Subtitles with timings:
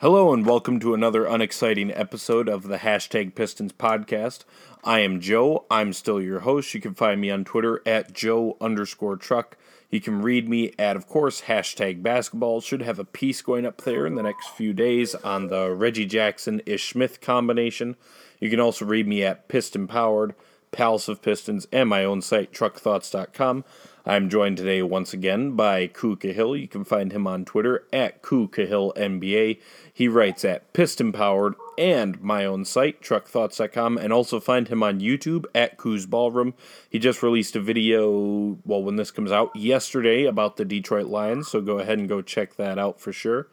[0.00, 4.40] Hello and welcome to another unexciting episode of the Hashtag Pistons podcast.
[4.82, 5.66] I am Joe.
[5.70, 6.74] I'm still your host.
[6.74, 9.56] You can find me on Twitter at Joe underscore truck.
[9.90, 12.60] You can read me at, of course, hashtag basketball.
[12.60, 16.06] Should have a piece going up there in the next few days on the Reggie
[16.06, 17.94] Jackson Ish Smith combination.
[18.40, 20.34] You can also read me at Piston Powered,
[20.72, 23.64] Palace of Pistons, and my own site, truckthoughts.com.
[24.06, 26.54] I'm joined today once again by Ku Cahill.
[26.54, 29.58] You can find him on Twitter at Ku Cahill NBA.
[29.94, 35.00] He writes at Piston Powered and my own site, truckthoughts.com, and also find him on
[35.00, 36.52] YouTube at Ku's Ballroom.
[36.90, 41.48] He just released a video, well, when this comes out, yesterday about the Detroit Lions,
[41.48, 43.48] so go ahead and go check that out for sure.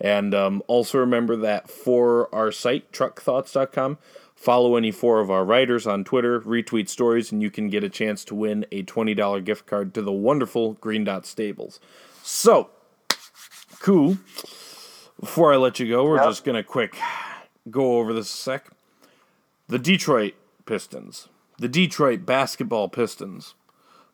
[0.00, 3.98] And um, also remember that for our site, truckthoughts.com,
[4.36, 7.88] Follow any four of our writers on Twitter, retweet stories, and you can get a
[7.88, 11.80] chance to win a $20 gift card to the wonderful Green Dot Stables.
[12.22, 12.68] So,
[13.80, 14.18] cool.
[15.18, 16.26] Before I let you go, we're Yep.
[16.26, 16.96] just going to quick
[17.70, 18.70] go over this a sec.
[19.68, 20.34] The Detroit
[20.66, 23.54] Pistons, the Detroit basketball Pistons,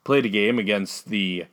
[0.04, 1.46] played a game against the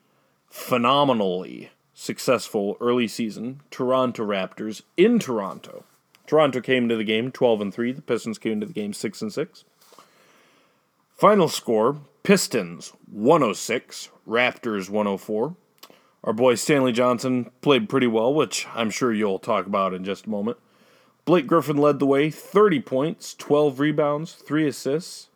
[0.47, 5.83] phenomenally successful early season Toronto Raptors in Toronto.
[6.29, 7.91] Toronto came into the game 12 and 3.
[7.91, 9.65] The Pistons came into the game 6 and 6.
[11.15, 15.55] Final score Pistons 106, Raptors 104.
[16.23, 20.27] Our boy Stanley Johnson played pretty well, which I'm sure you'll talk about in just
[20.27, 20.59] a moment.
[21.25, 25.29] Blake Griffin led the way, 30 points, 12 rebounds, 3 assists.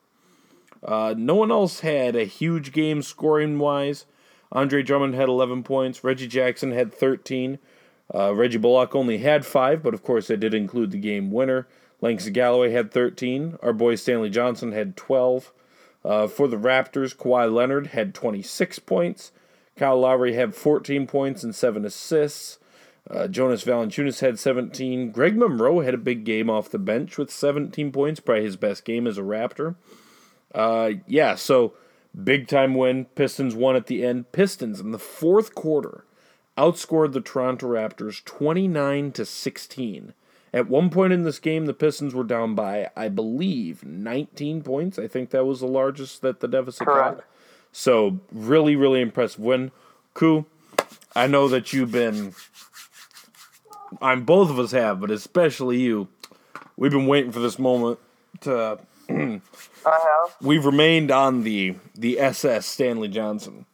[0.83, 4.05] Uh, no one else had a huge game scoring wise.
[4.51, 6.03] Andre Drummond had 11 points.
[6.03, 7.57] Reggie Jackson had 13.
[8.13, 11.67] Uh, Reggie Bullock only had 5, but of course that did include the game winner.
[12.01, 13.57] Langston Galloway had 13.
[13.63, 15.51] Our boy Stanley Johnson had 12.
[16.05, 19.31] Uh, for the Raptors, Kawhi Leonard had 26 points.
[19.77, 22.59] Kyle Lowry had 14 points and 7 assists.
[23.09, 25.11] Uh, Jonas Valanciunas had 17.
[25.11, 28.85] Greg Monroe had a big game off the bench with 17 points, probably his best
[28.85, 29.75] game as a Raptor.
[30.53, 31.73] Uh, yeah, so
[32.21, 33.05] big time win.
[33.15, 34.31] Pistons won at the end.
[34.31, 36.05] Pistons in the fourth quarter
[36.57, 40.13] outscored the Toronto Raptors 29 to 16.
[40.53, 44.99] At one point in this game, the Pistons were down by, I believe, 19 points.
[44.99, 47.17] I think that was the largest that the deficit Correct.
[47.17, 47.25] got.
[47.71, 49.71] So really, really impressive win.
[50.13, 50.45] Ku,
[51.15, 52.35] I know that you've been.
[53.99, 56.07] I'm both of us have, but especially you.
[56.77, 57.97] We've been waiting for this moment
[58.41, 58.79] to.
[59.09, 59.41] I
[59.85, 60.35] have.
[60.39, 63.65] We've remained on the the SS Stanley Johnson.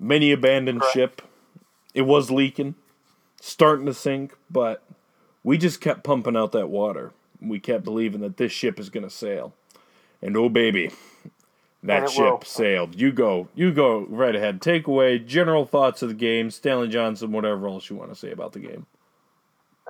[0.00, 0.94] Many abandoned Correct.
[0.94, 1.22] ship.
[1.94, 2.74] It was leaking,
[3.40, 4.82] starting to sink, but
[5.42, 7.12] we just kept pumping out that water.
[7.40, 9.54] We kept believing that this ship is going to sail.
[10.22, 10.90] And oh baby,
[11.82, 12.42] that ship will.
[12.42, 13.00] sailed.
[13.00, 14.60] You go, you go right ahead.
[14.60, 18.30] Take away general thoughts of the game, Stanley Johnson, whatever else you want to say
[18.30, 18.86] about the game.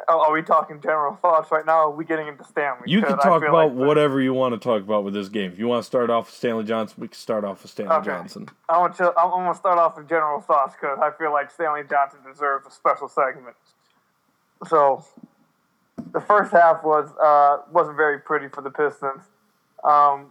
[0.09, 1.81] Oh, are we talking general thoughts right now?
[1.81, 2.83] Or are we getting into Stanley?
[2.87, 5.53] You can talk about like the- whatever you want to talk about with this game.
[5.53, 7.95] If you want to start off with Stanley Johnson, we can start off with Stanley
[7.97, 8.07] Okay.
[8.07, 8.49] Johnson.
[8.69, 9.09] I want to.
[9.17, 12.67] I'm, I'm gonna start off with general thoughts because I feel like Stanley Johnson deserves
[12.67, 13.57] a special segment.
[14.67, 15.05] So,
[16.13, 19.23] the first half was uh, wasn't very pretty for the Pistons.
[19.85, 20.27] Um,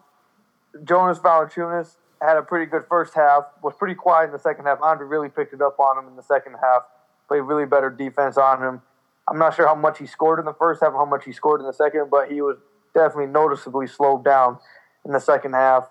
[0.83, 3.43] Jonas Valanciunas had a pretty good first half.
[3.63, 4.81] Was pretty quiet in the second half.
[4.81, 6.83] Andre really picked it up on him in the second half.
[7.27, 8.81] Played really better defense on him.
[9.29, 11.61] I'm not sure how much he scored in the first half, how much he scored
[11.61, 12.57] in the second, but he was
[12.93, 14.57] definitely noticeably slowed down
[15.05, 15.89] in the second half.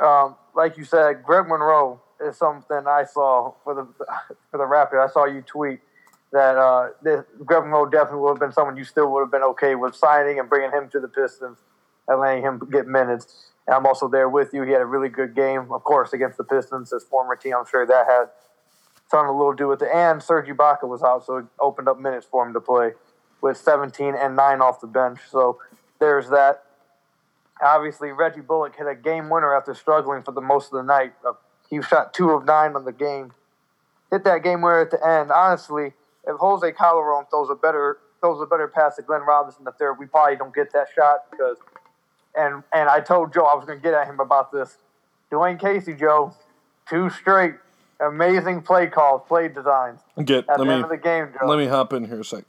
[0.00, 3.86] Um, like you said, Greg Monroe is something I saw for the
[4.50, 5.08] for the Raptors.
[5.08, 5.80] I saw you tweet
[6.32, 9.42] that uh, this, Greg Monroe definitely would have been someone you still would have been
[9.42, 11.58] okay with signing and bringing him to the Pistons
[12.08, 13.52] and letting him get minutes.
[13.66, 14.62] And I'm also there with you.
[14.62, 17.54] He had a really good game, of course, against the Pistons, his former team.
[17.56, 18.24] I'm sure that had
[19.12, 19.90] something a little do with it.
[19.94, 22.92] And Serge Ibaka was out, so it opened up minutes for him to play
[23.42, 25.20] with 17 and 9 off the bench.
[25.30, 25.58] So
[26.00, 26.64] there's that.
[27.62, 31.12] Obviously, Reggie Bullock hit a game winner after struggling for the most of the night.
[31.24, 31.34] Uh,
[31.68, 33.32] He shot two of nine on the game.
[34.10, 35.30] Hit that game winner at the end.
[35.30, 35.92] Honestly,
[36.26, 39.94] if Jose Calderon throws a better throws a better pass to Glenn Robinson the third,
[39.98, 41.58] we probably don't get that shot because.
[42.34, 44.78] And and I told Joe I was going to get at him about this.
[45.30, 46.34] Dwane Casey, Joe,
[46.88, 47.54] two straight
[48.00, 51.46] amazing play calls, play designs Get at let the me end of the game, Joe.
[51.46, 52.44] let me hop in here a sec.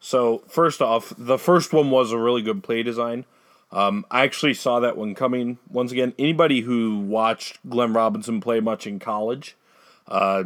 [0.00, 3.24] So first off, the first one was a really good play design.
[3.72, 5.58] Um, I actually saw that one coming.
[5.68, 9.56] Once again, anybody who watched Glenn Robinson play much in college
[10.06, 10.44] uh,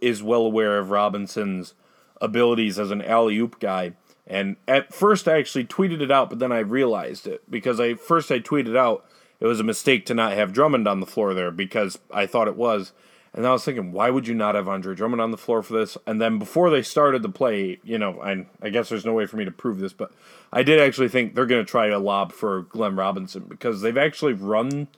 [0.00, 1.74] is well aware of Robinson's
[2.20, 3.92] abilities as an alley oop guy.
[4.26, 7.94] And at first, I actually tweeted it out, but then I realized it because I
[7.94, 9.04] first I tweeted out
[9.40, 12.46] it was a mistake to not have Drummond on the floor there because I thought
[12.48, 12.92] it was,
[13.34, 15.72] And I was thinking, why would you not have Andre Drummond on the floor for
[15.72, 15.96] this?
[16.06, 19.24] And then before they started the play, you know, I, I guess there's no way
[19.24, 20.12] for me to prove this, but
[20.52, 23.96] I did actually think they're going to try a lob for Glenn Robinson because they've
[23.96, 24.88] actually run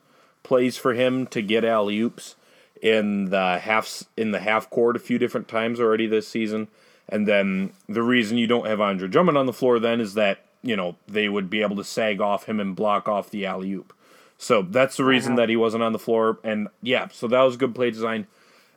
[0.43, 2.35] plays for him to get alley oops
[2.83, 6.69] in the half in the half court a few different times already this season.
[7.09, 10.45] And then the reason you don't have Andre Drummond on the floor then is that
[10.63, 13.73] you know they would be able to sag off him and block off the alley
[13.73, 13.93] oop.
[14.39, 16.39] So that's the reason that he wasn't on the floor.
[16.45, 18.27] And yeah, so that was good play design.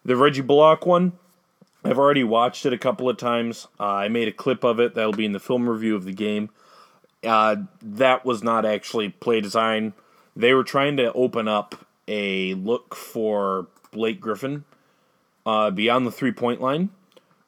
[0.06, 1.14] The Reggie Bullock one,
[1.84, 3.68] I've already watched it a couple of times.
[3.80, 6.14] Uh, I made a clip of it that'll be in the film review of the
[6.14, 6.50] game.
[7.24, 9.94] Uh, that was not actually play design.
[10.36, 14.64] They were trying to open up a look for Blake Griffin
[15.46, 16.90] uh, beyond the three point line,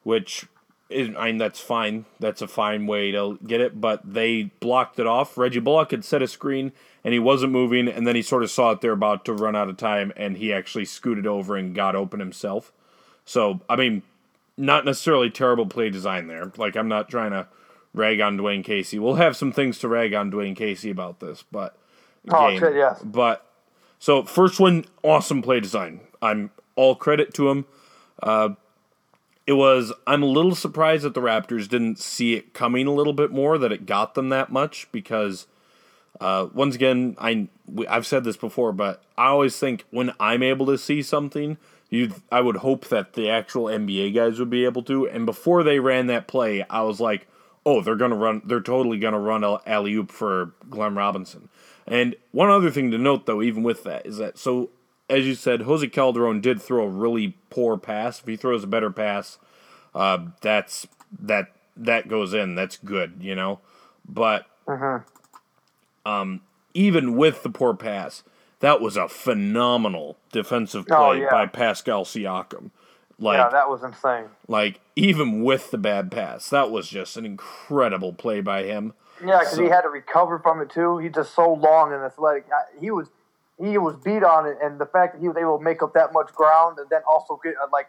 [0.02, 0.46] which
[0.88, 2.04] is, I mean, that's fine.
[2.18, 5.38] That's a fine way to get it, but they blocked it off.
[5.38, 6.72] Reggie Bullock had set a screen
[7.04, 9.56] and he wasn't moving, and then he sort of saw it they're about to run
[9.56, 12.72] out of time, and he actually scooted over and got open himself.
[13.24, 14.02] So, I mean,
[14.56, 16.52] not necessarily terrible play design there.
[16.56, 17.46] Like, I'm not trying to
[17.94, 18.98] rag on Dwane Casey.
[18.98, 21.76] We'll have some things to rag on Dwane Casey about this, but.
[22.28, 23.00] Oh, shit, yes.
[23.02, 23.46] But,
[23.98, 26.00] so, first one, awesome play design.
[26.20, 27.66] I'm all credit to him.
[28.22, 28.50] Uh,
[29.46, 33.12] it was I'm a little surprised that the Raptors didn't see it coming a little
[33.12, 35.46] bit more that it got them that much because
[36.20, 37.48] uh, once again I
[37.88, 41.56] I've said this before but I always think when I'm able to see something
[41.88, 45.62] you I would hope that the actual NBA guys would be able to and before
[45.62, 47.26] they ran that play I was like
[47.64, 51.48] oh they're gonna run they're totally gonna run alley oop for Glenn Robinson
[51.86, 54.70] and one other thing to note though even with that is that so
[55.10, 58.20] as you said, Jose Calderon did throw a really poor pass.
[58.20, 59.38] If he throws a better pass,
[59.94, 60.86] uh, that's
[61.18, 62.54] that that goes in.
[62.54, 63.58] That's good, you know.
[64.08, 64.46] But
[66.06, 66.40] um,
[66.74, 68.22] even with the poor pass,
[68.60, 71.30] that was a phenomenal defensive play Oh, yeah.
[71.30, 72.70] by Pascal Siakam.
[73.18, 74.26] Like, yeah, that was insane.
[74.48, 78.94] like even with the bad pass, that was just an incredible play by him.
[79.22, 80.96] Yeah, because he had to recover from it too.
[80.98, 82.46] He's just so long and athletic.
[82.80, 83.08] He was
[83.62, 85.92] he was beat on it, and the fact that he was able to make up
[85.92, 87.88] that much ground and then also get uh, like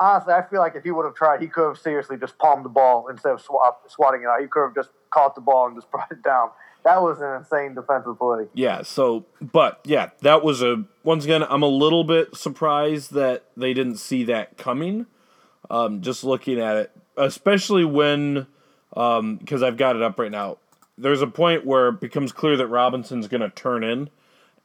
[0.00, 2.64] honestly, I feel like if he would have tried, he could have seriously just palmed
[2.64, 4.40] the ball instead of swat, swatting it out.
[4.40, 6.50] He could have just caught the ball and just brought it down.
[6.88, 8.46] That was an insane defensive play.
[8.54, 13.44] Yeah, so but yeah, that was a once again I'm a little bit surprised that
[13.58, 15.04] they didn't see that coming.
[15.68, 18.46] Um, just looking at it, especially when
[18.90, 20.56] because I've got it up right now.
[20.96, 24.08] There's a point where it becomes clear that Robinson's going to turn in,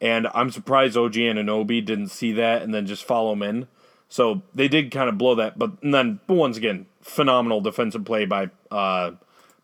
[0.00, 3.68] and I'm surprised OG Anunoby didn't see that and then just follow him in.
[4.08, 8.24] So they did kind of blow that, but and then once again, phenomenal defensive play
[8.24, 9.10] by uh,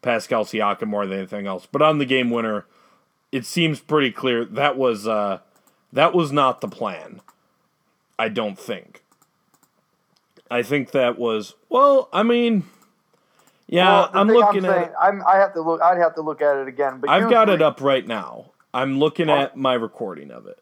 [0.02, 1.66] Pascal Siakam more than anything else.
[1.70, 2.66] But on the game winner,
[3.32, 5.40] it seems pretty clear that was uh,
[5.92, 7.20] that was not the plan.
[8.18, 9.02] I don't think.
[10.50, 12.08] I think that was well.
[12.12, 12.64] I mean,
[13.68, 14.70] yeah, Well, I'm looking at.
[14.70, 14.92] saying, it.
[15.00, 15.80] I'm, I have to look.
[15.80, 16.98] I'd have to look at it again.
[17.00, 18.46] But I've got it up right now.
[18.74, 20.58] I'm looking at my recording of it.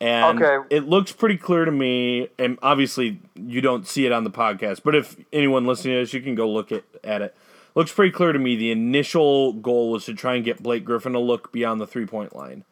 [0.00, 0.66] And Okay.
[0.74, 4.82] it looks pretty clear to me, and obviously you don't see it on the podcast,
[4.84, 7.36] but if anyone listening to this, you can go look at, at it.
[7.74, 11.12] Looks pretty clear to me the initial goal was to try and get Blake Griffin
[11.12, 12.64] to look beyond the three point line.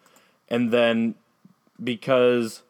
[0.48, 1.14] And then
[1.82, 2.62] because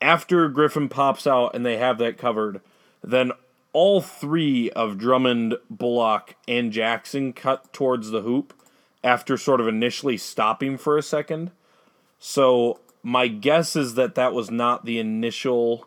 [0.00, 2.60] after Griffin pops out and they have that covered,
[3.02, 3.32] then
[3.72, 8.52] all three of Drummond, Bullock, and Jackson cut towards the hoop
[9.04, 11.50] after sort of initially stopping for a second.
[12.18, 15.86] So my guess is that that was not the initial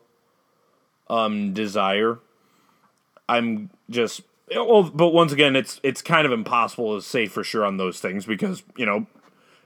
[1.09, 2.19] um, desire.
[3.27, 7.65] I'm just well, but once again, it's it's kind of impossible to say for sure
[7.65, 9.07] on those things because you know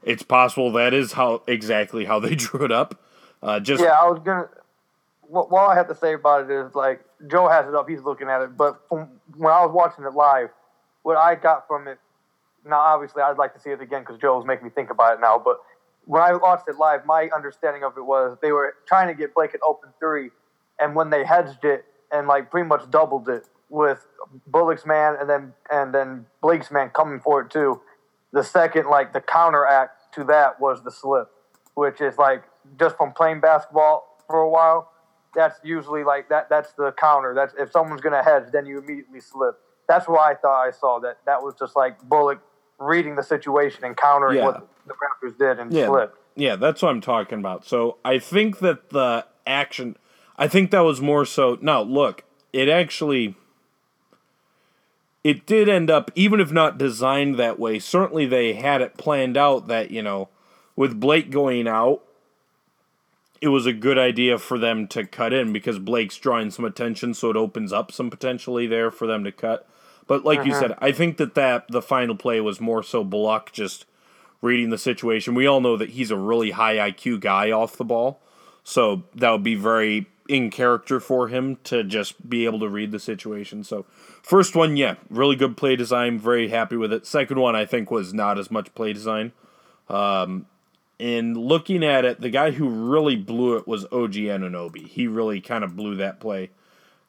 [0.03, 3.01] it's possible that is how exactly how they drew it up.
[3.41, 4.49] Uh, just Yeah, I was gonna.
[5.21, 7.87] What, what I have to say about it is like Joe has it up.
[7.87, 10.49] He's looking at it, but from when I was watching it live,
[11.03, 11.99] what I got from it.
[12.65, 15.21] Now, obviously, I'd like to see it again because Joe's making me think about it
[15.21, 15.41] now.
[15.43, 15.61] But
[16.05, 19.33] when I watched it live, my understanding of it was they were trying to get
[19.33, 20.29] Blake an open three,
[20.79, 24.05] and when they hedged it and like pretty much doubled it with
[24.47, 27.81] Bullock's man and then and then Blake's man coming for it too.
[28.31, 31.29] The second, like the counteract to that was the slip,
[31.73, 32.43] which is like
[32.79, 34.91] just from playing basketball for a while.
[35.35, 36.49] That's usually like that.
[36.49, 37.33] That's the counter.
[37.35, 39.59] That's if someone's gonna hedge, then you immediately slip.
[39.87, 41.17] That's why I thought I saw that.
[41.25, 42.39] That was just like Bullock
[42.79, 44.45] reading the situation and countering Yeah.
[44.45, 46.17] what the Raptors did and yeah, slipped.
[46.35, 47.65] yeah, that's what I'm talking about.
[47.65, 49.97] So I think that the action,
[50.37, 51.57] I think that was more so.
[51.61, 52.23] Now look,
[52.53, 53.35] it actually,
[55.23, 57.79] it did end up, even if not designed that way.
[57.79, 60.29] Certainly they had it planned out that you know,
[60.75, 62.03] with Blake going out,
[63.41, 67.13] it was a good idea for them to cut in because Blake's drawing some attention,
[67.13, 69.67] so it opens up some potentially there for them to cut.
[70.07, 70.59] But like you uh-huh.
[70.61, 73.85] said, I think that that the final play was more so Bullock just
[74.41, 75.35] reading the situation.
[75.35, 78.21] We all know that he's a really high IQ guy off the ball,
[78.63, 82.91] so that would be very in character for him to just be able to read
[82.91, 83.63] the situation.
[83.63, 83.85] So,
[84.21, 86.19] first one, yeah, really good play design.
[86.19, 87.07] Very happy with it.
[87.07, 89.31] Second one, I think, was not as much play design.
[89.89, 90.45] Um,
[90.99, 94.87] and looking at it, the guy who really blew it was OG Anunoby.
[94.87, 96.51] He really kind of blew that play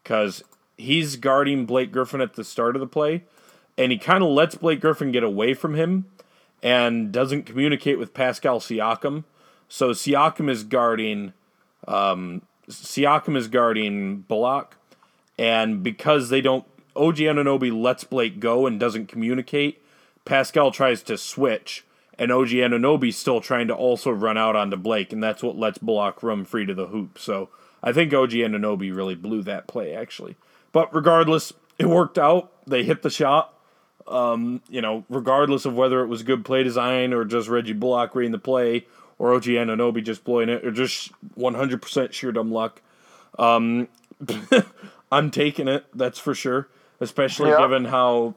[0.02, 0.42] because
[0.78, 3.24] he's guarding Blake Griffin at the start of the play,
[3.76, 6.06] and he kind of lets Blake Griffin get away from him
[6.62, 9.24] and doesn't communicate with Pascal Siakam.
[9.68, 11.34] So Siakam is guarding
[11.86, 14.76] um, Siakam is guarding Bullock,
[15.38, 16.64] and because they don't,
[16.96, 19.82] OG Anunoby lets Blake go and doesn't communicate.
[20.24, 21.84] Pascal tries to switch,
[22.18, 25.78] and OG Anunoby's still trying to also run out onto Blake, and that's what lets
[25.78, 27.18] Bullock run free to the hoop.
[27.18, 27.48] So
[27.82, 30.36] I think OG Anunoby really blew that play, actually.
[30.72, 32.52] But regardless, it worked out.
[32.66, 33.54] They hit the shot.
[34.06, 38.14] Um, you know, regardless of whether it was good play design or just Reggie Bullock
[38.14, 38.86] reading the play
[39.20, 42.80] or OG Anunoby just blowing it or just 100% sheer dumb luck.
[43.38, 43.86] Um,
[45.12, 46.68] I'm taking it, that's for sure,
[47.00, 47.58] especially Yeah.
[47.58, 48.34] given how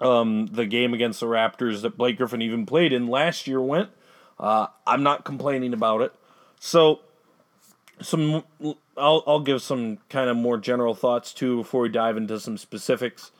[0.00, 3.90] um, the game against the Raptors that Blake Griffin even played in last year went.
[4.38, 6.12] Uh, I'm not complaining about it.
[6.58, 6.98] So,
[8.00, 8.42] some
[8.96, 12.58] I'll I'll give some kind of more general thoughts too before we dive into some
[12.58, 13.30] specifics.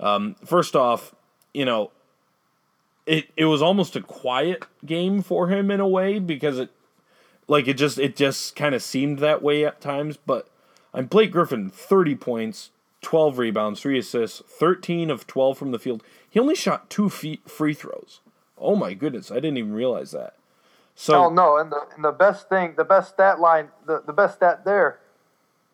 [0.00, 1.14] Um, first off,
[1.54, 1.92] you know,
[3.06, 6.70] it it was almost a quiet game for him in a way because it
[7.48, 10.16] like it just it just kind of seemed that way at times.
[10.16, 10.48] But
[10.94, 16.02] I'm Blake Griffin, thirty points, twelve rebounds, three assists, thirteen of twelve from the field.
[16.28, 18.20] He only shot two feet free throws.
[18.56, 20.34] Oh my goodness, I didn't even realize that.
[20.94, 24.12] So Oh no, and the and the best thing, the best stat line, the, the
[24.12, 25.00] best stat there.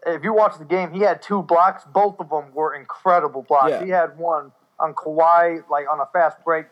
[0.07, 1.83] If you watch the game, he had two blocks.
[1.85, 3.71] Both of them were incredible blocks.
[3.71, 3.85] Yeah.
[3.85, 6.67] He had one on Kawhi, like on a fast break,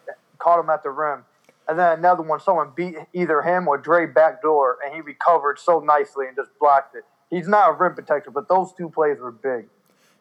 [0.45, 1.25] caught him at the rim,
[1.67, 5.81] and then another one, someone beat either him or Dre backdoor, and he recovered so
[5.81, 7.05] nicely and just blocked it.
[7.31, 9.69] He's not a rim protector, but those two plays were big.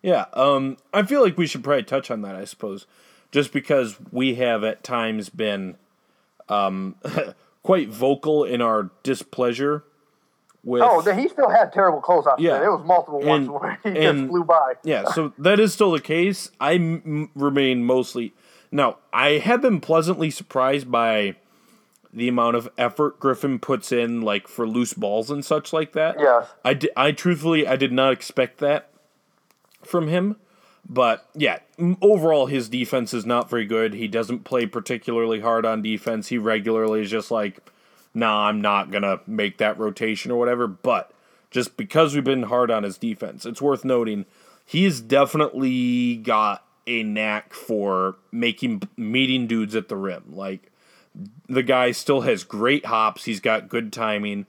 [0.01, 2.35] Yeah, um, I feel like we should probably touch on that.
[2.35, 2.87] I suppose,
[3.31, 5.75] just because we have at times been
[6.49, 6.95] um,
[7.63, 9.83] quite vocal in our displeasure
[10.63, 10.81] with.
[10.81, 12.39] Oh, he still had terrible closeouts.
[12.39, 12.53] Yeah.
[12.53, 14.73] Yeah, there was multiple ones where he and- just flew by.
[14.83, 16.51] yeah, so that is still the case.
[16.59, 18.33] I m- remain mostly.
[18.73, 21.35] Now, I have been pleasantly surprised by
[22.11, 26.15] the amount of effort Griffin puts in, like for loose balls and such like that.
[26.19, 26.47] Yes.
[26.65, 28.89] I, di- I truthfully I did not expect that
[29.83, 30.37] from him.
[30.89, 31.59] But yeah,
[32.01, 33.93] overall his defense is not very good.
[33.93, 36.29] He doesn't play particularly hard on defense.
[36.29, 37.59] He regularly is just like,
[38.15, 40.65] nah, I'm not gonna make that rotation or whatever.
[40.65, 41.11] But
[41.51, 44.25] just because we've been hard on his defense, it's worth noting
[44.65, 50.23] he's definitely got a knack for making meeting dudes at the rim.
[50.31, 50.71] Like
[51.47, 53.25] the guy still has great hops.
[53.25, 54.45] He's got good timing,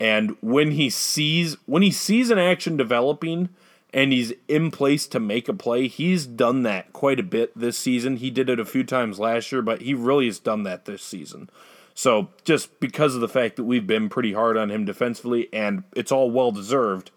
[0.00, 3.48] and when he sees when he sees an action developing
[3.92, 7.78] and he's in place to make a play, he's done that quite a bit this
[7.78, 8.16] season.
[8.16, 11.02] He did it a few times last year, but he really has done that this
[11.02, 11.48] season.
[11.94, 15.84] So just because of the fact that we've been pretty hard on him defensively, and
[15.96, 17.10] it's all well deserved,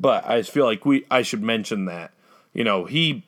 [0.00, 2.12] but I feel like we I should mention that
[2.52, 3.24] you know he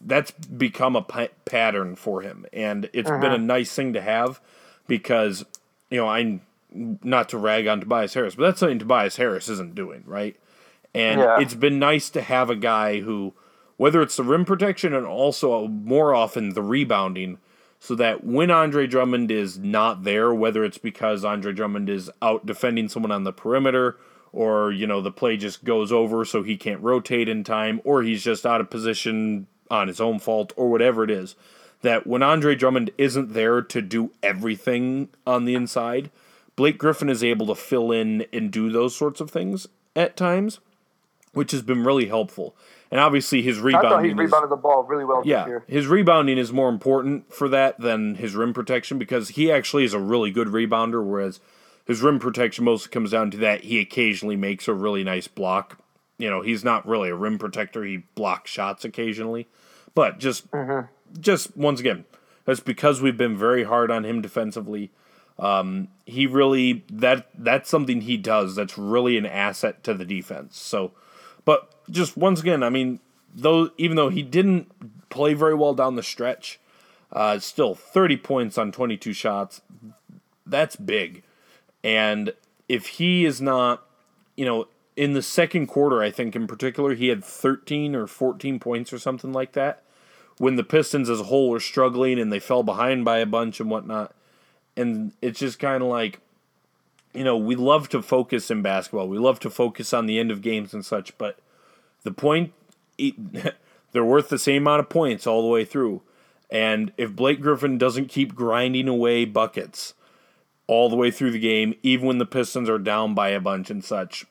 [0.00, 1.02] that's become a
[1.44, 3.34] pattern for him, and it's been uh-huh.
[3.34, 4.40] a nice thing to have
[4.86, 5.44] because
[5.90, 6.40] you know I'm
[6.72, 10.36] not to rag on Tobias Harris, but that's something Tobias Harris isn't doing right,
[10.94, 11.40] and Yeah.
[11.40, 13.34] it's been nice to have a guy who,
[13.76, 17.38] whether it's the rim protection and also more often the rebounding,
[17.80, 22.46] so that when Andre Drummond is not there, whether it's because Andre Drummond is out
[22.46, 23.96] defending someone on the perimeter
[24.32, 28.02] or you know the play just goes over so he can't rotate in time or
[28.02, 31.34] he's just out of position on his own fault or whatever it is
[31.82, 36.10] that when Andre Drummond isn't there to do everything on the inside
[36.56, 40.60] Blake Griffin is able to fill in and do those sorts of things at times
[41.32, 42.56] which has been really helpful
[42.90, 45.86] and obviously his I rebounding thought he is- rebounded the ball really well yeah, his
[45.86, 49.98] rebounding is more important for that than his rim protection because he actually is a
[49.98, 51.40] really good rebounder, whereas
[51.84, 55.78] his rim protection mostly comes down to that he occasionally makes a really nice block.
[56.18, 59.48] You know, he's not really a rim protector; he blocks shots occasionally,
[59.94, 60.46] but just
[61.20, 62.04] just once again,
[62.44, 64.90] that's because we've been very hard on him defensively.
[65.38, 70.58] Um, he really that that's something he does that's really an asset to the defense.
[70.58, 70.92] So,
[71.44, 73.00] but just once again, I mean,
[73.34, 76.58] though even though he didn't play very well down the stretch,
[77.12, 79.60] uh, still thirty points on twenty two shots.
[80.46, 81.24] That's big,
[81.84, 82.32] and
[82.68, 83.86] if he is not
[84.36, 88.58] you know, in the second quarter, I think in particular, he had 13 or 14
[88.58, 89.82] points or something like that.
[90.38, 93.60] When the Pistons as a whole were struggling and they fell behind by a bunch
[93.60, 94.14] and whatnot.
[94.76, 96.20] And it's just kind of like,
[97.14, 99.08] you know, we love to focus in basketball.
[99.08, 101.38] We love to focus on the end of games and such, but
[102.02, 102.52] the point,
[103.92, 106.02] they're worth the same amount of points all the way through.
[106.50, 109.94] And if Blake Griffin doesn't keep grinding away buckets
[110.66, 113.70] all the way through the game, even when the Pistons are down by a bunch
[113.70, 114.26] and such,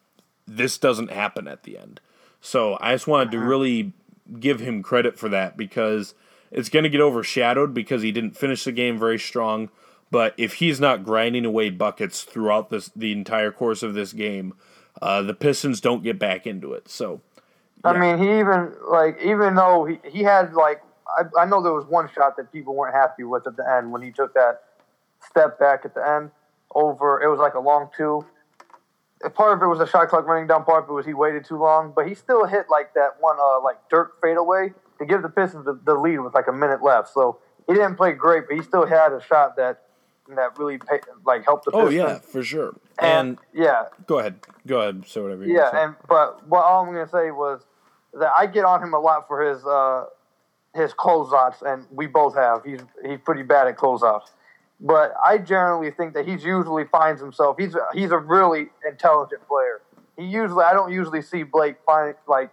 [0.47, 1.99] this doesn't happen at the end.
[2.41, 3.47] So I just wanted to uh-huh.
[3.47, 3.93] really
[4.39, 6.13] give him credit for that because
[6.51, 9.69] it's going to get overshadowed because he didn't finish the game very strong.
[10.11, 14.53] But if he's not grinding away buckets throughout this the entire course of this game,
[15.01, 16.87] uh, the Pistons don't get back into it.
[16.87, 17.21] So,
[17.83, 17.91] yeah.
[17.91, 21.73] I mean, he even like even though he, he had like I, I know there
[21.73, 24.61] was one shot that people weren't happy with at the end when he took that
[25.27, 26.31] step back at the end
[26.73, 27.21] over.
[27.21, 28.25] It was like a long two
[29.33, 30.63] part of it was a shot clock running down.
[30.63, 33.37] Part of it was he waited too long, but he still hit like that one
[33.39, 36.83] uh, like Dirk fadeaway to give the Pistons the, the, lead with like a minute
[36.83, 37.09] left.
[37.13, 39.81] So he didn't play great, but he still had a shot that
[40.35, 41.93] that really pay, like helped the Pistons.
[41.93, 42.75] Oh yeah, for sure.
[42.99, 45.07] And, and, yeah, go ahead, go ahead.
[45.07, 45.45] Say whatever.
[45.45, 47.61] yeah, and but what all I'm gonna say was
[48.13, 50.05] that I get on him a lot for his uh,
[50.73, 52.63] his closeouts, and we both have.
[52.63, 54.29] He's he's pretty bad at closeouts
[54.79, 57.57] but I generally think that he's usually finds himself.
[57.57, 59.81] He's he's a really intelligent player.
[60.17, 62.51] He usually I don't usually see Blake find like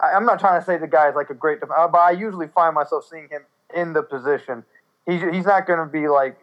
[0.00, 2.48] I, am not trying to say the guy's like a great, uh, but I usually
[2.48, 3.42] find myself seeing him
[3.74, 4.64] in the position.
[5.06, 6.36] He's he's not going to be like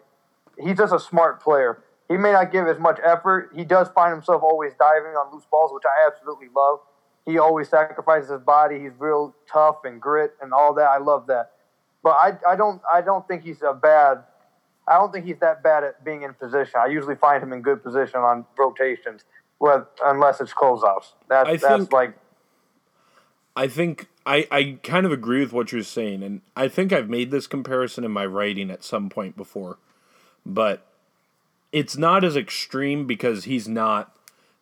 [0.59, 1.83] he's just a smart player.
[2.09, 3.51] He may not give as much effort.
[3.55, 6.79] He does find himself always diving on loose balls, which I absolutely love.
[7.25, 8.79] He always sacrifices his body.
[8.79, 10.87] He's real tough and grit and all that.
[10.87, 11.51] I love that.
[12.03, 14.23] But I, I don't I don't think he's a bad
[14.87, 16.73] I don't think he's that bad at being in position.
[16.77, 19.23] I usually find him in good position on rotations,
[19.61, 21.13] unless it's closeouts.
[21.29, 22.13] That's I that's think, like.
[23.55, 27.09] I think I, I kind of agree with what you're saying, and I think I've
[27.09, 29.77] made this comparison in my writing at some point before,
[30.45, 30.85] but
[31.71, 34.15] it's not as extreme because he's not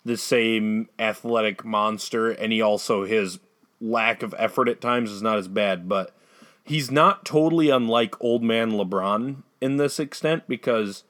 [0.04, 3.40] the same athletic monster, and he also his
[3.80, 6.12] lack of effort at times is not as bad, but
[6.64, 11.04] he's not totally unlike old man LeBron in this extent because,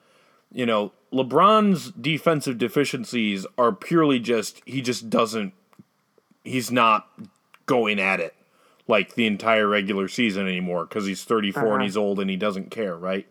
[0.52, 5.54] you know, LeBron's defensive deficiencies are purely just he just doesn't
[6.44, 7.08] he's not
[7.66, 8.36] going at it
[8.88, 11.74] like the entire regular season anymore because he's 34 uh-huh.
[11.76, 13.28] and he's old and he doesn't care, right?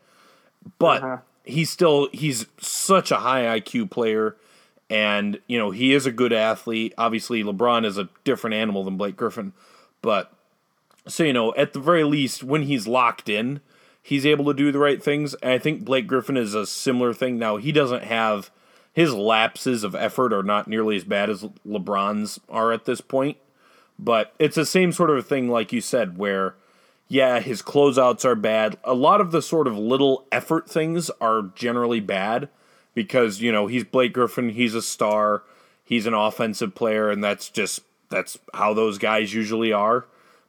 [0.79, 1.19] But uh-huh.
[1.45, 4.37] he's still he's such a high IQ player
[4.89, 6.95] and you know, he is a good athlete.
[6.99, 9.53] Obviously, LeBron is a different animal than Blake Griffin,
[10.03, 10.33] but
[11.07, 13.61] so you know, at the very least when he's locked in,
[14.03, 15.35] he's able to do the right things.
[15.35, 17.39] And I think Blake Griffin is a similar thing.
[17.39, 18.51] Now, he doesn't have
[18.93, 23.37] his lapses of effort are not nearly as bad as LeBron's are at this point.
[23.99, 26.55] But it's the same sort of thing, like you said, where,
[27.07, 28.79] yeah, his closeouts are bad.
[28.83, 32.49] A lot of the sort of little effort things are generally bad
[32.95, 35.43] because, you know, he's Blake Griffin, he's a star,
[35.85, 40.07] he's an offensive player, and that's just, that's how those guys usually are.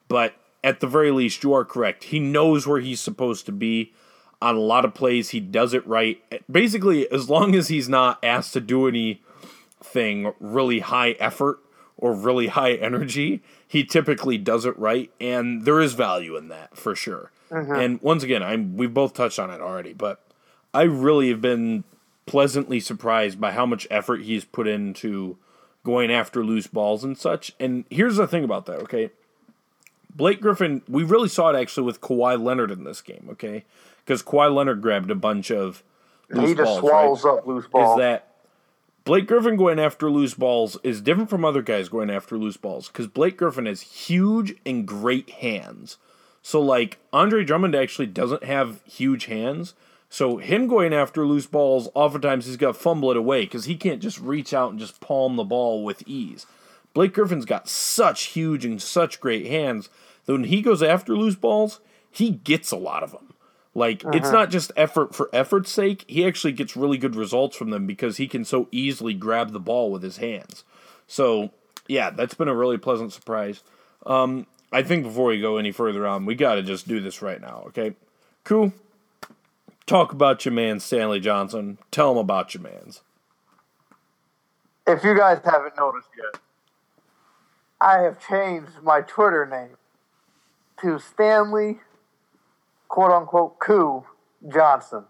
[0.07, 0.33] But
[0.63, 2.05] at the very least, you are correct.
[2.05, 3.93] He knows where he's supposed to be
[4.41, 5.29] on a lot of plays.
[5.29, 6.21] He does it right.
[6.51, 11.59] Basically, as long as he's not asked to do anything really high effort
[11.97, 16.75] or really high energy, he typically does it right, and there is value in that
[16.75, 17.31] for sure.
[17.49, 17.75] Mm-hmm.
[17.75, 20.23] And once again, I'm we've both touched on it already, but
[20.73, 21.83] I really have been
[22.25, 25.37] pleasantly surprised by how much effort he's put into
[25.83, 27.53] going after loose balls and such.
[27.59, 29.11] And here's the thing about that, okay?
[30.15, 33.63] Blake Griffin, we really saw it actually with Kawhi Leonard in this game, okay?
[34.03, 35.83] Because Kawhi Leonard grabbed a bunch of
[36.29, 37.37] loose he just balls, swallows right?
[37.37, 37.97] up loose balls.
[37.97, 38.31] Is that
[39.03, 42.87] Blake Griffin going after loose balls is different from other guys going after loose balls
[42.87, 45.97] because Blake Griffin has huge and great hands.
[46.43, 49.73] So like Andre Drummond actually doesn't have huge hands.
[50.09, 53.75] So him going after loose balls, oftentimes he's got to fumble it away because he
[53.75, 56.45] can't just reach out and just palm the ball with ease.
[56.93, 59.89] Blake Griffin's got such huge and such great hands
[60.25, 63.33] that when he goes after loose balls, he gets a lot of them.
[63.73, 64.17] Like uh-huh.
[64.17, 66.03] it's not just effort for effort's sake.
[66.07, 69.59] He actually gets really good results from them because he can so easily grab the
[69.59, 70.63] ball with his hands.
[71.07, 71.51] So
[71.87, 73.63] yeah, that's been a really pleasant surprise.
[74.05, 77.21] Um, I think before we go any further on, we got to just do this
[77.21, 77.63] right now.
[77.67, 77.95] Okay,
[78.43, 78.73] cool.
[79.85, 81.77] Talk about your man Stanley Johnson.
[81.91, 83.01] Tell him about your man's.
[84.87, 86.41] If you guys haven't noticed yet,
[87.81, 89.75] I have changed my Twitter name
[90.81, 91.79] to Stanley,
[92.87, 94.03] quote unquote, Coup
[94.47, 95.05] Johnson,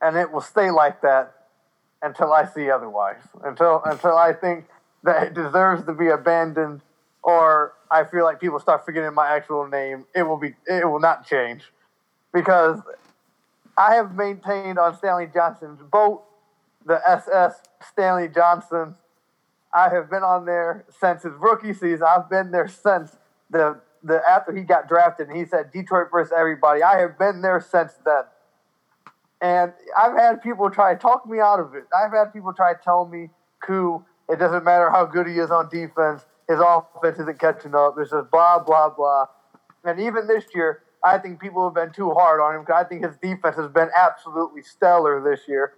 [0.00, 1.34] and it will stay like that
[2.00, 3.20] until I see otherwise.
[3.44, 4.64] Until until I think
[5.04, 6.80] that it deserves to be abandoned,
[7.22, 11.00] or I feel like people start forgetting my actual name, it will be it will
[11.00, 11.62] not change
[12.32, 12.80] because
[13.76, 16.24] I have maintained on Stanley Johnson's boat,
[16.86, 17.60] the SS
[17.92, 18.94] Stanley Johnson.
[19.78, 22.02] I have been on there since his rookie season.
[22.02, 23.16] I've been there since
[23.48, 26.82] the the after he got drafted and he said Detroit versus everybody.
[26.82, 28.24] I have been there since then.
[29.40, 31.84] And I've had people try to talk me out of it.
[31.94, 35.52] I've had people try to tell me, "Koo, it doesn't matter how good he is
[35.52, 36.26] on defense.
[36.48, 37.94] His offense isn't catching up.
[37.94, 39.26] There's just blah blah blah."
[39.84, 42.88] And even this year, I think people have been too hard on him because I
[42.88, 45.74] think his defense has been absolutely stellar this year.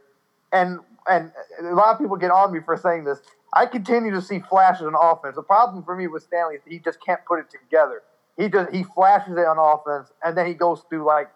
[0.52, 3.20] And and a lot of people get on me for saying this.
[3.52, 5.36] I continue to see flashes on offense.
[5.36, 8.02] The problem for me with Stanley is he just can't put it together.
[8.36, 11.30] He just he flashes it on offense, and then he goes through like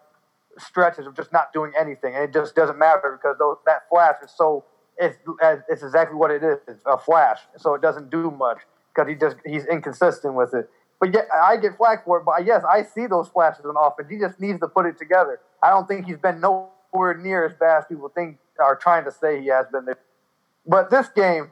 [0.57, 4.15] stretches of just not doing anything, and it just doesn't matter because those, that flash
[4.23, 4.63] is so
[4.97, 5.17] it's
[5.69, 6.57] it's exactly what it is.
[6.67, 8.59] It's a flash, so it doesn't do much
[8.93, 10.69] because he just he's inconsistent with it.
[10.99, 12.25] But yet I get flack for it.
[12.25, 14.09] But yes, I see those flashes on offense.
[14.09, 15.41] He just needs to put it together.
[15.61, 19.11] I don't think he's been nowhere near as bad as people think are trying to
[19.11, 19.99] say he has been there.
[20.65, 21.51] But this game,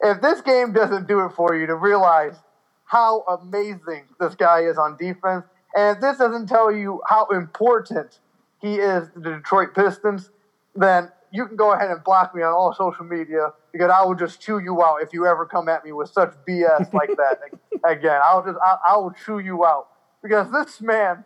[0.00, 2.36] if this game doesn't do it for you to realize
[2.84, 5.44] how amazing this guy is on defense,
[5.76, 8.20] and if this doesn't tell you how important
[8.60, 10.30] he is to the Detroit Pistons,
[10.74, 14.14] then you can go ahead and block me on all social media because I will
[14.14, 17.40] just chew you out if you ever come at me with such BS like that
[17.84, 18.20] again.
[18.24, 19.88] I'll just I, I, will chew you out
[20.22, 21.24] because this man,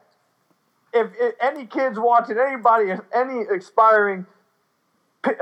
[0.94, 4.24] if, if any kids watching, anybody, any aspiring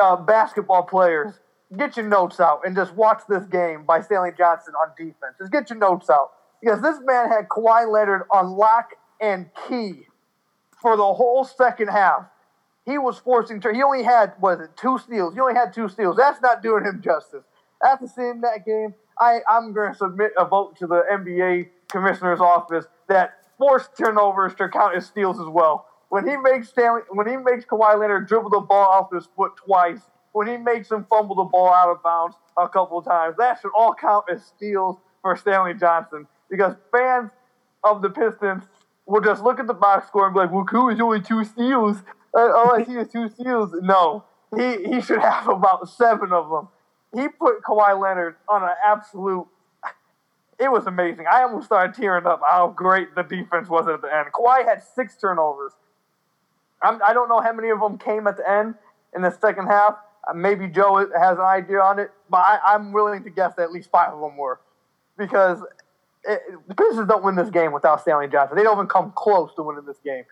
[0.00, 1.34] uh, basketball players,
[1.76, 5.34] get your notes out and just watch this game by Stanley Johnson on defense.
[5.38, 10.06] Just get your notes out because this man had Kawhi Leonard on lock and key
[10.80, 12.26] for the whole second half.
[12.84, 13.60] He was forcing.
[13.60, 15.34] He only had was it two steals?
[15.34, 16.16] He only had two steals.
[16.16, 17.42] That's not doing him justice.
[17.84, 22.40] After seeing that game, I I'm going to submit a vote to the NBA commissioner's
[22.40, 25.86] office that forced turnovers to count as steals as well.
[26.08, 29.52] When he makes Stanley, when he makes Kawhi Leonard dribble the ball off his foot
[29.56, 30.00] twice,
[30.36, 33.58] when he makes him fumble the ball out of bounds a couple of times, that
[33.58, 37.30] should all count as steals for Stanley Johnson because fans
[37.82, 38.64] of the Pistons
[39.06, 41.42] will just look at the box score and be like, well, Koo is only two
[41.42, 42.02] steals.
[42.34, 43.70] All I see is two steals.
[43.80, 46.68] No, he, he should have about seven of them.
[47.14, 49.46] He put Kawhi Leonard on an absolute.
[50.60, 51.24] It was amazing.
[51.32, 54.28] I almost started tearing up how great the defense was at the end.
[54.34, 55.72] Kawhi had six turnovers.
[56.82, 58.74] I'm, I do not know how many of them came at the end
[59.14, 59.94] in the second half.
[60.34, 63.72] Maybe Joe has an idea on it, but I, I'm willing to guess that at
[63.72, 64.60] least five of them were
[65.16, 65.60] because
[66.24, 68.56] it, the Pistons don't win this game without Stanley Johnson.
[68.56, 70.24] They don't even come close to winning this game.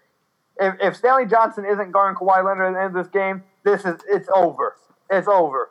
[0.58, 3.84] If, if Stanley Johnson isn't guarding Kawhi Leonard at the end of this game, this
[3.84, 4.76] is it's over.
[5.10, 5.70] It's over.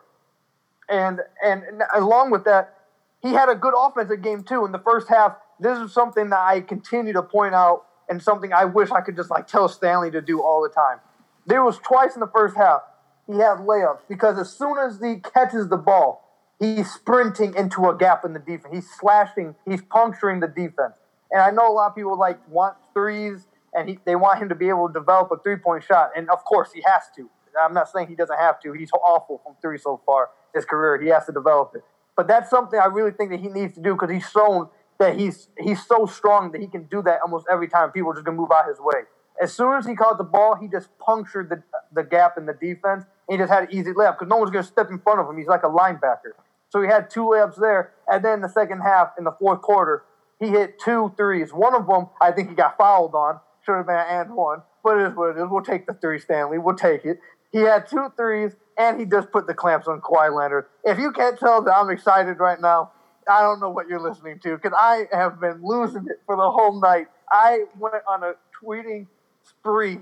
[0.88, 1.62] And and
[1.94, 2.78] along with that,
[3.22, 5.36] he had a good offensive game too in the first half.
[5.60, 9.16] This is something that I continue to point out and something I wish I could
[9.16, 10.98] just like tell Stanley to do all the time.
[11.46, 12.82] There was twice in the first half
[13.26, 16.22] he had layups because as soon as he catches the ball,
[16.58, 18.72] he's sprinting into a gap in the defense.
[18.72, 20.94] He's slashing, he's puncturing the defense.
[21.30, 24.48] And I know a lot of people like want threes and he, they want him
[24.48, 26.10] to be able to develop a three point shot.
[26.16, 27.28] And of course, he has to.
[27.60, 28.72] I'm not saying he doesn't have to.
[28.72, 31.00] He's awful from three so far his career.
[31.00, 31.82] He has to develop it.
[32.16, 35.18] But that's something I really think that he needs to do because he's shown that
[35.18, 37.90] he's he's so strong that he can do that almost every time.
[37.90, 39.02] People are just gonna move out his way.
[39.42, 42.54] As soon as he caught the ball, he just punctured the the gap in the
[42.54, 43.04] defense.
[43.28, 45.38] He just had an easy layup because no one's gonna step in front of him.
[45.38, 46.32] He's like a linebacker.
[46.70, 47.92] So he had two layups there.
[48.08, 50.04] And then the second half, in the fourth quarter,
[50.40, 51.52] he hit two threes.
[51.52, 53.40] One of them, I think he got fouled on.
[53.64, 54.62] Should have been an and one.
[54.82, 55.48] But it is what it is.
[55.48, 56.58] We'll take the three, Stanley.
[56.58, 57.18] We'll take it.
[57.52, 60.66] He had two threes, and he just put the clamps on Kawhi Leonard.
[60.82, 62.90] If you can't tell that I'm excited right now,
[63.28, 66.50] I don't know what you're listening to because I have been losing it for the
[66.50, 67.06] whole night.
[67.30, 68.32] I went on a
[68.62, 69.06] tweeting
[69.44, 69.98] spree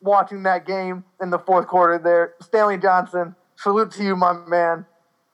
[0.00, 2.34] watching that game in the fourth quarter there.
[2.40, 4.86] Stanley Johnson, salute to you, my man.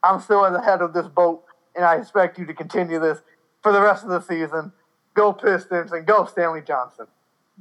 [0.03, 3.23] I'm still at the head of this boat, and I expect you to continue this
[3.63, 4.73] for the rest of the season.
[5.15, 7.07] Go Pistons and go Stanley Johnson.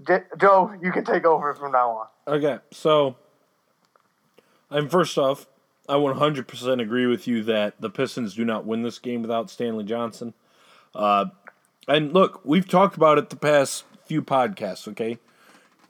[0.06, 2.08] J- Joe, you can take over from now on.
[2.28, 3.16] Okay, so
[4.70, 5.48] I'm first off,
[5.88, 9.86] I 100% agree with you that the Pistons do not win this game without Stanley
[9.86, 10.34] Johnson.
[10.94, 11.26] Uh,
[11.88, 15.18] and look, we've talked about it the past few podcasts, okay?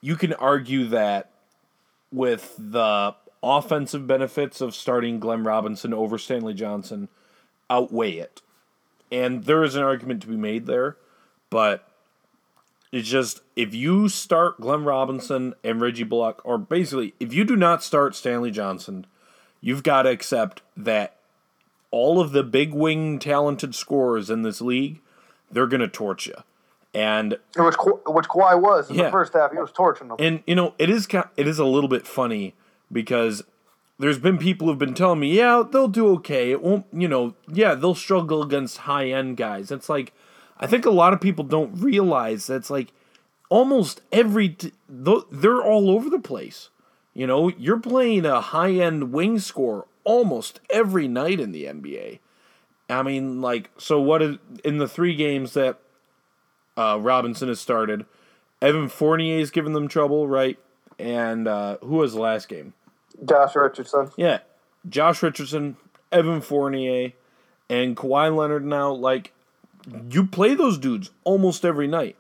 [0.06, 1.32] You can argue that
[2.12, 7.10] with the offensive benefits of starting Glenn Robinson over Stanley Johnson
[7.72, 8.44] outweigh it.
[9.12, 10.98] And there is an argument to be made there,
[11.50, 11.90] but
[12.92, 17.56] it's just if you start Glenn Robinson and Reggie Bullock, or basically if you do
[17.56, 19.08] not start Stanley Johnson,
[19.60, 21.16] you've got to accept that
[21.90, 25.02] all of the big wing talented scorers in this league,
[25.50, 26.36] they're gonna torch you.
[26.96, 27.76] And which
[28.08, 29.06] which Kawhi was in Yeah.
[29.06, 30.18] the first half, he was torching them.
[30.20, 32.54] and you know it is it is a little bit funny
[32.92, 33.44] because
[34.00, 36.52] there's been people who've been telling me, yeah, they'll do okay.
[36.52, 39.72] It won't, you know, yeah, they'll struggle against high end guys.
[39.72, 40.14] It's like
[40.60, 42.94] I think a lot of people don't realize that's like
[43.50, 46.70] almost every t- they're all over the place.
[47.14, 52.20] You know, you're playing a high end wing score almost every night in the NBA.
[52.90, 55.80] I mean, like, so what is in the three games that
[56.78, 58.06] uh, Robinson has started?
[58.62, 60.58] Evan Fournier Fournier's given them trouble, right?
[60.98, 62.74] And uh, who was the last game?
[63.24, 64.12] Josh Richardson.
[64.18, 64.40] Yeah,
[64.88, 65.78] Josh Richardson,
[66.12, 67.14] Evan Fournier,
[67.70, 68.66] and Kawhi Leonard.
[68.66, 69.34] Now, like,
[70.10, 72.16] you play those dudes almost every night,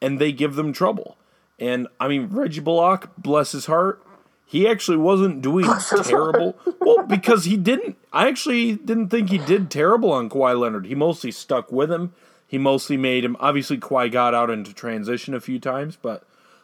[0.00, 1.16] and they give them trouble.
[1.58, 4.02] And I mean, Reggie Bullock, bless his heart,
[4.44, 5.66] he actually wasn't doing
[6.04, 6.56] terrible.
[6.80, 7.96] well, because he didn't.
[8.12, 10.86] I actually didn't think he did terrible on Kawhi Leonard.
[10.86, 12.14] He mostly stuck with him.
[12.46, 13.36] He mostly made him.
[13.40, 16.22] Obviously, Kawhi got out into transition a few times, but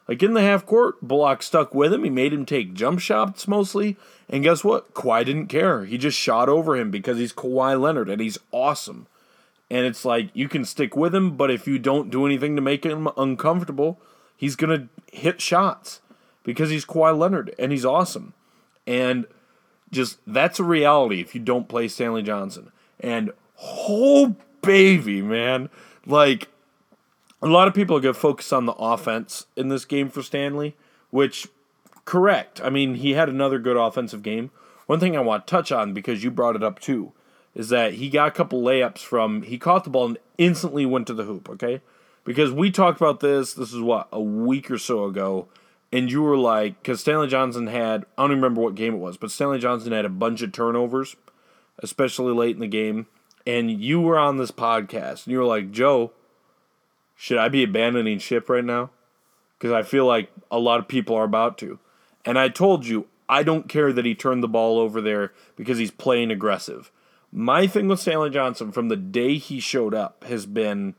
[0.08, 2.04] like in the half court, Bullock stuck with him.
[2.04, 3.96] He made him take jump shots mostly.
[4.28, 4.94] And guess what?
[4.94, 5.84] Kawhi didn't care.
[5.84, 9.06] He just shot over him because he's Kawhi Leonard and he's awesome.
[9.70, 12.62] And it's like you can stick with him, but if you don't do anything to
[12.62, 14.00] make him uncomfortable,
[14.36, 16.00] he's gonna hit shots
[16.42, 18.34] because he's Kawhi Leonard and he's awesome.
[18.86, 19.26] And
[19.90, 22.72] just that's a reality if you don't play Stanley Johnson.
[23.00, 25.68] And oh baby, man.
[26.06, 26.48] Like
[27.42, 30.76] a lot of people are gonna focus on the offense in this game for Stanley,
[31.10, 31.48] which
[32.04, 32.60] correct.
[32.62, 34.50] I mean, he had another good offensive game.
[34.86, 37.12] One thing I want to touch on because you brought it up too
[37.54, 41.06] is that he got a couple layups from he caught the ball and instantly went
[41.06, 41.80] to the hoop, okay?
[42.24, 45.48] Because we talked about this, this is what, a week or so ago,
[45.92, 49.16] and you were like, because Stanley Johnson had, I don't remember what game it was,
[49.16, 51.16] but Stanley Johnson had a bunch of turnovers,
[51.80, 53.06] especially late in the game,
[53.46, 56.12] and you were on this podcast, and you were like, Joe,
[57.16, 58.90] should I be abandoning ship right now?
[59.58, 61.78] Because I feel like a lot of people are about to.
[62.24, 65.78] And I told you, I don't care that he turned the ball over there because
[65.78, 66.90] he's playing aggressive.
[67.30, 70.94] My thing with Stanley Johnson from the day he showed up has been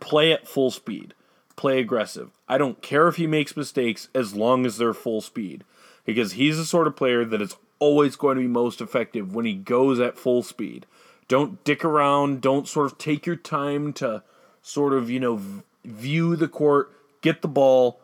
[0.00, 1.14] play at full speed,
[1.56, 2.30] play aggressive.
[2.48, 5.64] I don't care if he makes mistakes as long as they're full speed
[6.04, 9.44] because he's the sort of player that is always going to be most effective when
[9.44, 10.86] he goes at full speed.
[11.32, 14.22] Don't dick around, don't sort of take your time to
[14.60, 16.92] sort of, you know, v- view the court,
[17.22, 18.00] get the ball,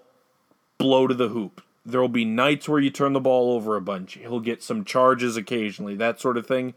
[0.79, 1.61] blow to the hoop.
[1.85, 4.15] There will be nights where you turn the ball over a bunch.
[4.15, 6.73] He'll get some charges occasionally, that sort of thing.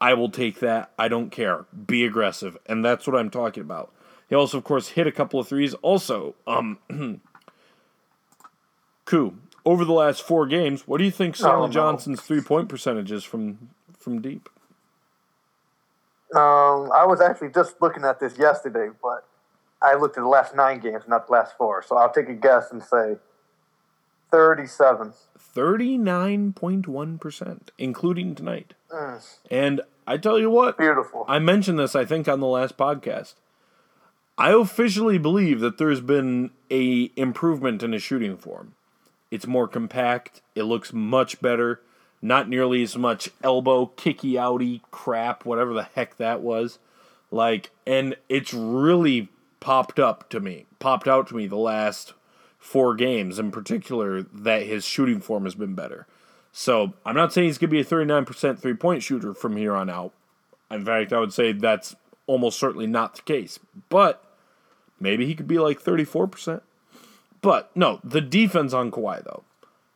[0.00, 0.90] I will take that.
[0.98, 1.66] I don't care.
[1.86, 2.56] Be aggressive.
[2.64, 3.92] And that's what I'm talking about.
[4.30, 5.74] He also, of course, hit a couple of threes.
[5.82, 6.78] Also, um,
[9.04, 9.34] Koo,
[9.66, 11.70] over the last four games, what do you think Stanley Oh.
[11.70, 14.48] Johnson's three point percentage is from from deep?
[16.34, 19.26] Um, I was actually just looking at this yesterday, but
[19.82, 21.82] I looked at the last nine games, not the last four.
[21.82, 23.16] So I'll take a guess and say
[24.30, 25.12] thirty-seven.
[25.56, 28.74] 39.1%, including tonight.
[29.50, 31.24] And I tell you what, Beautiful.
[31.26, 33.34] I mentioned this, I think, on the last podcast.
[34.38, 38.74] I officially believe that there's been a improvement in his shooting form.
[39.30, 40.42] It's more compact.
[40.54, 41.80] It looks much better.
[42.22, 46.78] Not nearly as much elbow kicky outy crap, whatever the heck that was.
[47.30, 49.28] Like, and it's really
[49.60, 52.14] popped up to me, popped out to me the last
[52.58, 56.06] four games in particular that his shooting form has been better.
[56.52, 59.74] So I'm not saying he's going to be a 39% three point shooter from here
[59.74, 60.12] on out.
[60.70, 63.58] In fact, I would say that's almost certainly not the case.
[63.88, 64.22] But
[64.98, 66.60] maybe he could be like 34%.
[67.42, 69.44] But no, the defense on Kawhi, though.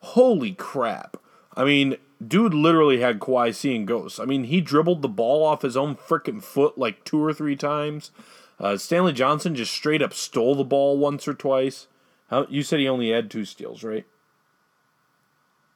[0.01, 1.17] Holy crap.
[1.57, 4.19] I mean, dude literally had Kawhi seeing ghosts.
[4.19, 7.57] I mean, he dribbled the ball off his own freaking foot like two or three
[7.57, 8.11] times.
[8.59, 11.89] Uh, Stanley Johnson just straight up stole the ball once or twice.
[12.29, 14.07] How, you said he only had two steals, right?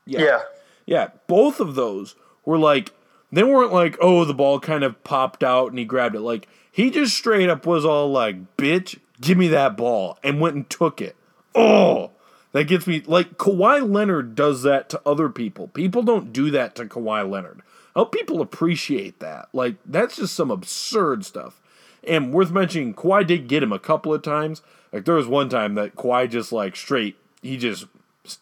[0.07, 0.41] yeah.
[0.87, 2.15] Yeah, both of those
[2.47, 2.93] were like
[3.31, 6.21] they weren't like, oh, the ball kind of popped out and he grabbed it.
[6.21, 10.57] Like he just straight up was all like, bitch, give me that ball, and went
[10.57, 11.17] and took it.
[11.55, 12.13] Oh,
[12.53, 15.69] that gets me like Kawhi Leonard does that to other people.
[15.69, 17.63] People don't do that to Kawhi Leonard.
[17.95, 19.49] I hope people appreciate that.
[19.53, 21.61] Like that's just some absurd stuff.
[22.05, 24.63] And worth mentioning, Kawhi did get him a couple of times.
[24.93, 27.87] Like there was one time that Kawhi just like straight, he just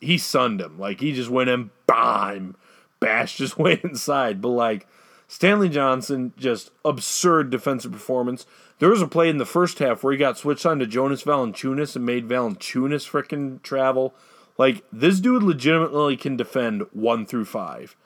[0.00, 0.78] he sunned him.
[0.78, 2.56] Like he just went in, bam,
[3.00, 4.40] bashed his way inside.
[4.40, 4.86] But like
[5.28, 8.46] Stanley Johnson, just absurd defensive performance.
[8.78, 11.22] There was a play in the first half where he got switched on to Jonas
[11.22, 14.14] Valanciunas and made Valanciunas frickin' travel.
[14.58, 17.96] Like this dude legitimately can defend one through five,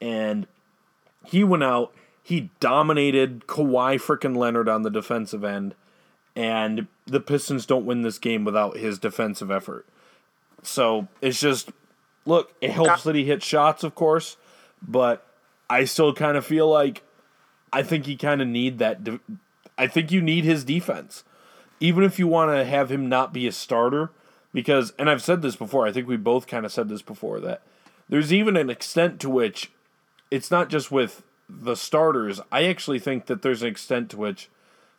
[0.00, 0.46] and
[1.26, 1.92] he went out
[2.24, 5.74] he dominated Kawhi freaking Leonard on the defensive end,
[6.34, 9.86] and the Pistons don't win this game without his defensive effort.
[10.62, 11.70] So it's just
[12.24, 14.38] look, it helps that he hits shots, of course,
[14.80, 15.26] but
[15.68, 17.02] I still kind of feel like
[17.74, 19.04] I think he kind of need that.
[19.04, 19.20] De-
[19.76, 21.24] I think you need his defense,
[21.80, 24.10] even if you want to have him not be a starter.
[24.52, 25.84] Because, and I've said this before.
[25.84, 27.62] I think we both kind of said this before that
[28.08, 29.72] there's even an extent to which
[30.30, 32.40] it's not just with the starters.
[32.52, 34.48] I actually think that there's an extent to which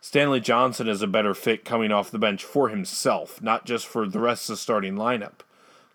[0.02, 4.08] Stanley Johnson is a better fit coming off the bench for himself, not just for
[4.08, 5.40] the rest of the starting lineup.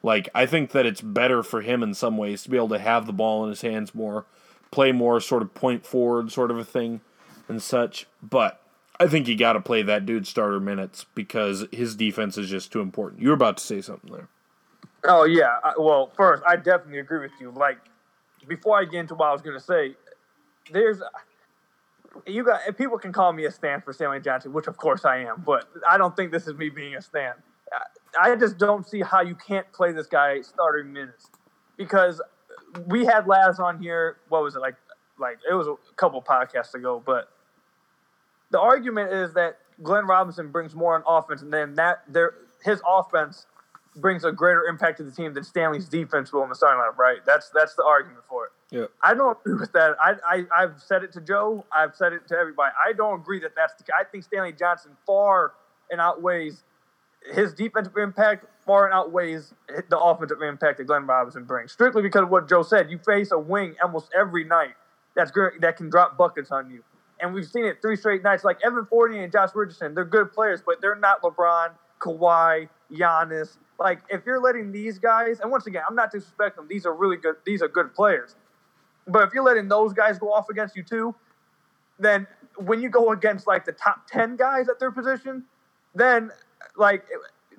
[0.02, 2.78] Like, I think that it's better for him in some ways to be able to
[2.78, 4.24] have the ball in his hands more,
[4.70, 7.02] play more sort of point forward sort of a thing
[7.48, 8.06] and such.
[8.22, 8.59] But
[9.00, 12.70] I think you got to play that dude starter minutes because his defense is just
[12.70, 13.22] too important.
[13.22, 14.28] You were about to say something there.
[15.04, 15.56] Oh yeah.
[15.64, 17.50] I, well, first, I definitely agree with you.
[17.50, 17.78] Like,
[18.46, 19.96] before I get into what I was going to say,
[20.70, 21.00] there's
[22.26, 25.18] you got people can call me a stan for Stanley Johnson, which of course I
[25.18, 27.32] am, but I don't think this is me being a stan.
[28.20, 31.30] I just don't see how you can't play this guy starting minutes
[31.78, 32.20] because
[32.86, 34.18] we had Laz on here.
[34.28, 34.74] What was it like?
[35.18, 37.28] Like it was a couple podcasts ago, but
[38.50, 42.34] the argument is that Glenn Robinson brings more on offense, and then that there
[42.64, 43.46] his offense
[43.96, 46.98] brings a greater impact to the team than Stanley's defense will in the starting lineup.
[46.98, 47.18] Right?
[47.26, 48.52] That's that's the argument for it.
[48.70, 48.86] Yeah.
[49.02, 49.96] I don't agree with that.
[50.00, 51.64] I, I I've said it to Joe.
[51.74, 52.72] I've said it to everybody.
[52.86, 53.84] I don't agree that that's the.
[53.94, 55.52] I think Stanley Johnson far
[55.90, 56.62] and outweighs
[57.34, 59.52] his defensive impact far and outweighs
[59.88, 61.72] the offensive impact that Glenn Robinson brings.
[61.72, 62.90] Strictly because of what Joe said.
[62.90, 64.74] You face a wing almost every night
[65.14, 66.82] that's good, that can drop buckets on you.
[67.22, 68.44] And we've seen it three straight nights.
[68.44, 73.58] Like Evan Fournier and Josh Richardson, they're good players, but they're not LeBron, Kawhi, Giannis.
[73.78, 76.66] Like if you're letting these guys, and once again, I'm not disrespecting them.
[76.68, 77.36] These are really good.
[77.44, 78.36] These are good players.
[79.06, 81.14] But if you're letting those guys go off against you too,
[81.98, 85.44] then when you go against like the top 10 guys at their position,
[85.94, 86.30] then
[86.76, 87.04] like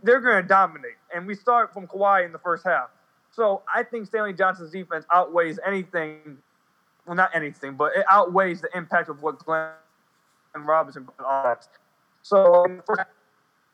[0.03, 0.97] they're going to dominate.
[1.13, 2.89] And we start from Kawhi in the first half.
[3.31, 6.37] So I think Stanley Johnson's defense outweighs anything.
[7.05, 9.69] Well, not anything, but it outweighs the impact of what Glenn
[10.53, 11.57] and Robinson on.
[12.21, 12.65] So,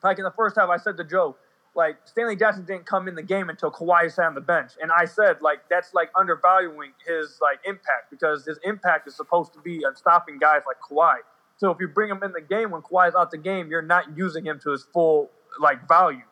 [0.02, 1.36] like in the first half, I said to Joe,
[1.74, 4.90] like Stanley Johnson didn't come in the game until Kawhi sat on the bench, and
[4.90, 9.60] I said like that's like undervaluing his like impact because his impact is supposed to
[9.60, 11.18] be on stopping guys like Kawhi.
[11.58, 14.16] So if you bring him in the game when Kawhi's out the game, you're not
[14.16, 16.22] using him to his full like value.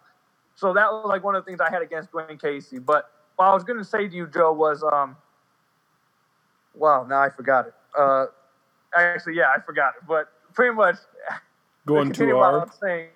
[0.55, 2.79] So that was like one of the things I had against Dwane Casey.
[2.79, 5.17] But what I was going to say to you, Joe, was um,
[6.77, 7.75] wow, now I forgot it.
[7.99, 8.27] Uh,
[8.97, 10.07] actually, yeah, I forgot it.
[10.07, 10.97] But pretty much
[11.87, 12.71] going too hard.
[12.81, 13.09] Saying,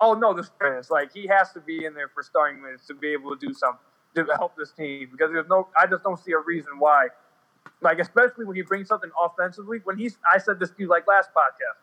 [0.00, 0.90] oh no, the strength.
[0.90, 3.52] Like he has to be in there for starting minutes to be able to do
[3.52, 3.80] something
[4.14, 5.68] to help this team because there's no.
[5.80, 7.08] I just don't see a reason why.
[7.80, 9.80] Like especially when he brings something offensively.
[9.84, 11.78] When he's, I said this to you like last podcast.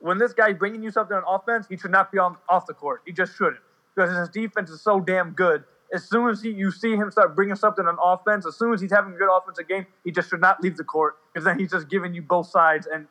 [0.00, 2.74] When this guy's bringing you something on offense, he should not be on off the
[2.74, 3.02] court.
[3.06, 3.62] He just shouldn't
[3.94, 5.64] because his defense is so damn good.
[5.92, 8.80] As soon as he, you see him start bringing something on offense, as soon as
[8.80, 11.58] he's having a good offensive game, he just should not leave the court because then
[11.58, 13.06] he's just giving you both sides, and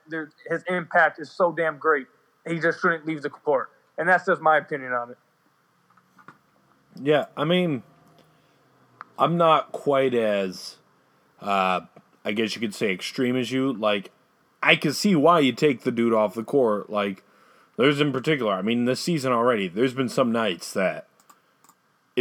[0.50, 2.08] his impact is so damn great.
[2.48, 3.70] He just shouldn't leave the court
[4.02, 5.18] and that's just my opinion on it.
[7.00, 7.84] Yeah, I mean,
[9.18, 10.78] I'm not quite as,
[11.40, 11.82] uh,
[12.26, 13.74] I guess you could say, extreme as you.
[13.74, 14.10] Like,
[14.62, 16.90] I can see why you take the dude off the court.
[16.90, 17.24] Like,
[17.78, 21.08] there's in particular, I mean, this season already, there's been some nights that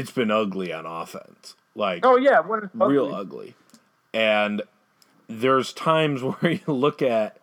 [0.01, 1.55] it's been ugly on offense.
[1.75, 2.41] Like, oh yeah,
[2.75, 3.15] real ugly.
[3.15, 3.55] ugly.
[4.15, 4.63] And
[5.29, 7.39] there's times where you look at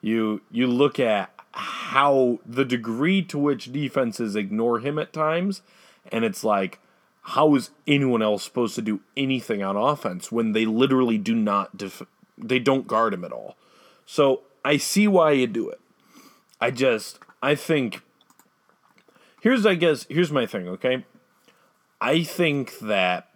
[0.00, 5.60] you you look at how the degree to which defenses ignore him at times,
[6.10, 6.78] and it's like,
[7.22, 11.76] how is anyone else supposed to do anything on offense when they literally do not
[11.76, 12.02] def-
[12.38, 13.56] they don't guard him at all?
[14.06, 15.80] So I see why you do it.
[16.62, 18.00] I just I think
[19.42, 21.04] here's I guess here's my thing, okay?
[22.00, 23.28] I think that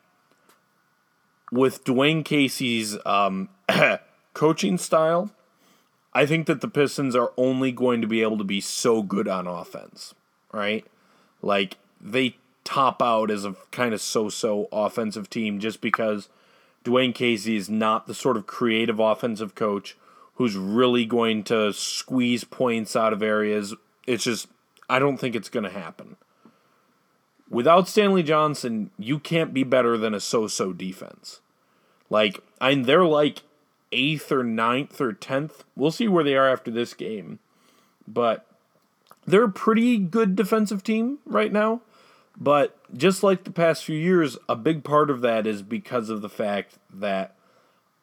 [1.53, 3.49] with Dwane Casey's um,
[4.35, 5.31] coaching style
[6.15, 9.27] I think that the Pistons are only going to be able to be so good
[9.27, 10.15] on offense,
[10.53, 10.87] right?
[11.43, 16.29] Like they top out as a kind of so-so offensive team just because
[16.85, 19.97] Dwane Casey is not the sort of creative offensive coach
[20.37, 23.75] who's really going to squeeze points out of areas.
[24.07, 24.47] It's just
[24.89, 26.17] I don't think it's going to happen.
[27.51, 31.41] Without Stanley Johnson, you can't be better than a so-so defense.
[32.11, 33.43] Like, mean, they're like
[33.93, 35.65] eighth or ninth or tenth.
[35.77, 37.39] We'll see where they are after this game.
[38.07, 38.47] But
[39.27, 41.81] they're a pretty good defensive team right now.
[42.37, 46.21] But just like the past few years, a big part of that is because of
[46.21, 47.37] the fact that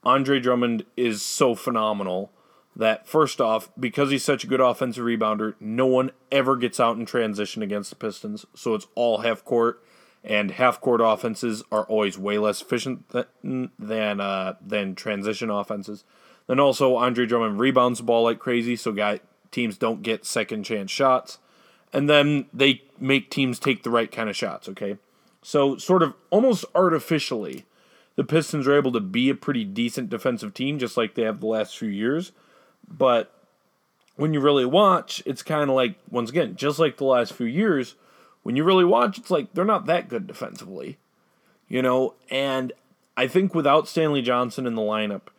[0.04, 2.32] Andre Drummond is so phenomenal
[2.76, 6.98] that first off, because he's such a good offensive rebounder, no one ever gets out
[6.98, 8.46] in transition against the Pistons.
[8.56, 9.84] So it's all half court,
[10.24, 16.04] and half court offenses are always way less efficient than than, uh, than transition offenses.
[16.48, 19.20] Then also Andre Drummond rebounds the ball like crazy, so guy
[19.52, 21.40] teams don't get second chance shots,
[21.92, 24.70] and then they make teams take the right kind of shots.
[24.70, 24.98] Okay,
[25.42, 27.66] so sort of almost artificially,
[28.16, 31.42] the Pistons are able to be a pretty decent defensive team, just like they have
[31.42, 32.32] the last few years
[32.88, 33.34] but
[34.16, 37.46] when you really watch, it's kind of like, once again, just like the last few
[37.46, 37.96] years,
[38.44, 40.98] when you really watch, it's like they're not that good defensively.
[41.68, 42.74] You know, and
[43.16, 45.30] I think without Stanley Johnson in the lineup,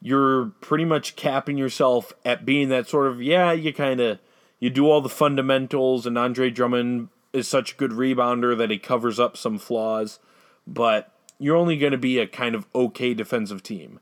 [0.00, 4.18] you're pretty much capping yourself at being that sort of, yeah, you kind of
[4.58, 8.78] you do all the fundamentals and Andre Drummond is such a good rebounder that he
[8.78, 10.18] covers up some flaws,
[10.66, 14.00] but you're only going to be a kind of okay defensive team.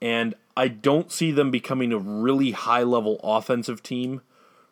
[0.00, 4.22] And I don't see them becoming a really high level offensive team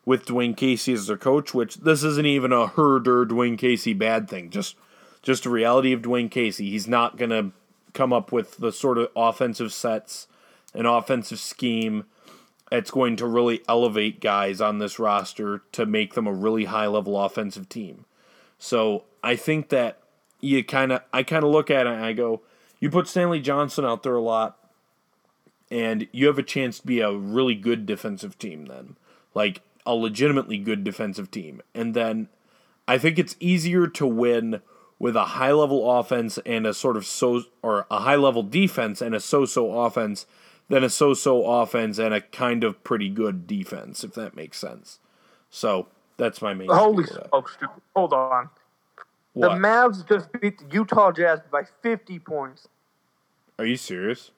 [0.05, 4.29] with Dwane Casey as their coach, which this isn't even a herder Dwane Casey bad
[4.29, 4.49] thing.
[4.49, 4.75] Just
[5.21, 6.69] just a reality of Dwane Casey.
[6.69, 7.51] He's not gonna
[7.93, 10.27] come up with the sort of offensive sets
[10.73, 12.05] and offensive scheme
[12.69, 16.87] that's going to really elevate guys on this roster to make them a really high
[16.87, 18.05] level offensive team.
[18.59, 19.99] So I think that
[20.41, 22.41] you kind of I kind of look at it and I go,
[22.79, 24.57] you put Stanley Johnson out there a lot
[25.71, 28.95] and you have a chance to be a really good defensive team then.
[29.33, 31.61] Like a legitimately good defensive team.
[31.73, 32.29] And then
[32.87, 34.61] I think it's easier to win
[34.97, 39.01] with a high level offense and a sort of so or a high level defense
[39.01, 40.25] and a so-so offense
[40.69, 44.99] than a so-so offense and a kind of pretty good defense, if that makes sense.
[45.49, 45.87] So
[46.17, 46.69] that's my main.
[46.69, 47.57] Holy smokes!
[47.95, 48.49] Hold on.
[49.33, 49.49] What?
[49.49, 52.69] The Mavs just beat the Utah Jazz by 50 points.
[53.59, 54.31] Are you serious?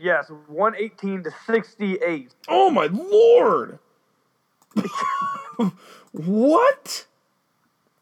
[0.00, 2.32] Yes, 118 to 68.
[2.46, 3.80] Oh my lord!
[6.12, 7.06] what?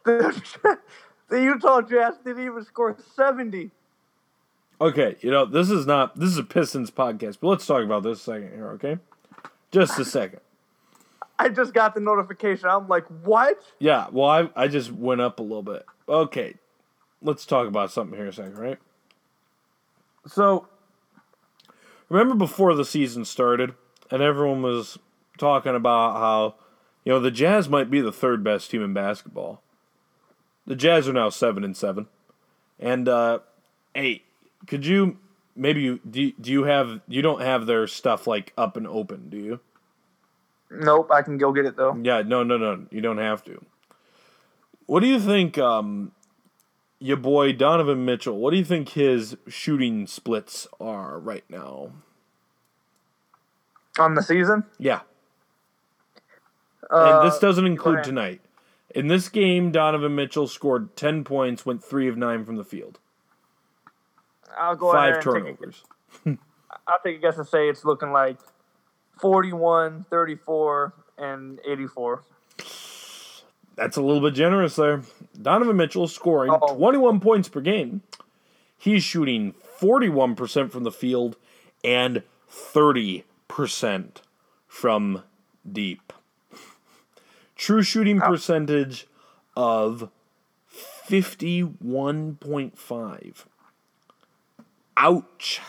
[0.04, 0.78] The,
[1.28, 3.70] the Utah Jazz didn't even score 70.
[4.78, 8.02] Okay, you know, this is not this is a Pistons podcast, but let's talk about
[8.02, 8.98] this a second here, okay?
[9.70, 10.40] Just a second.
[11.38, 12.68] I just got the notification.
[12.68, 13.62] I'm like, what?
[13.78, 15.86] Yeah, well I I just went up a little bit.
[16.06, 16.56] Okay.
[17.22, 18.78] Let's talk about something here a second, right?
[20.26, 20.68] So
[22.08, 23.74] remember before the season started,
[24.10, 24.98] and everyone was
[25.38, 26.54] talking about how,
[27.04, 29.62] you know, the Jazz might be the third best team in basketball.
[30.66, 32.08] The Jazz are now seven and seven,
[32.78, 33.40] and uh,
[33.94, 34.22] hey,
[34.66, 35.18] could you
[35.54, 39.30] maybe you do, do you have you don't have their stuff like up and open,
[39.30, 39.60] do you?
[40.70, 41.96] Nope, I can go get it though.
[42.02, 43.64] Yeah, no, no, no, you don't have to.
[44.86, 46.12] What do you think um,
[46.98, 51.92] your boy Donovan Mitchell, what do you think his shooting splits are right now?
[53.98, 54.64] On the season?
[54.78, 55.00] Yeah.
[56.90, 58.40] Uh, and this doesn't include tonight.
[58.94, 62.98] In this game, Donovan Mitchell scored 10 points, went 3 of 9 from the field.
[64.56, 65.84] I'll go Five turnovers.
[66.26, 68.38] I'll take a guess and say it's looking like
[69.20, 72.24] 41, 34, and 84.
[73.76, 75.02] That's a little bit generous there.
[75.40, 76.76] Donovan Mitchell scoring Uh-oh.
[76.76, 78.02] 21 points per game.
[78.78, 81.36] He's shooting 41% from the field
[81.84, 83.24] and 30%
[84.66, 85.22] from
[85.70, 86.12] deep.
[87.54, 89.06] True shooting percentage
[89.56, 90.10] of
[91.08, 93.44] 51.5.
[94.96, 95.60] Ouch.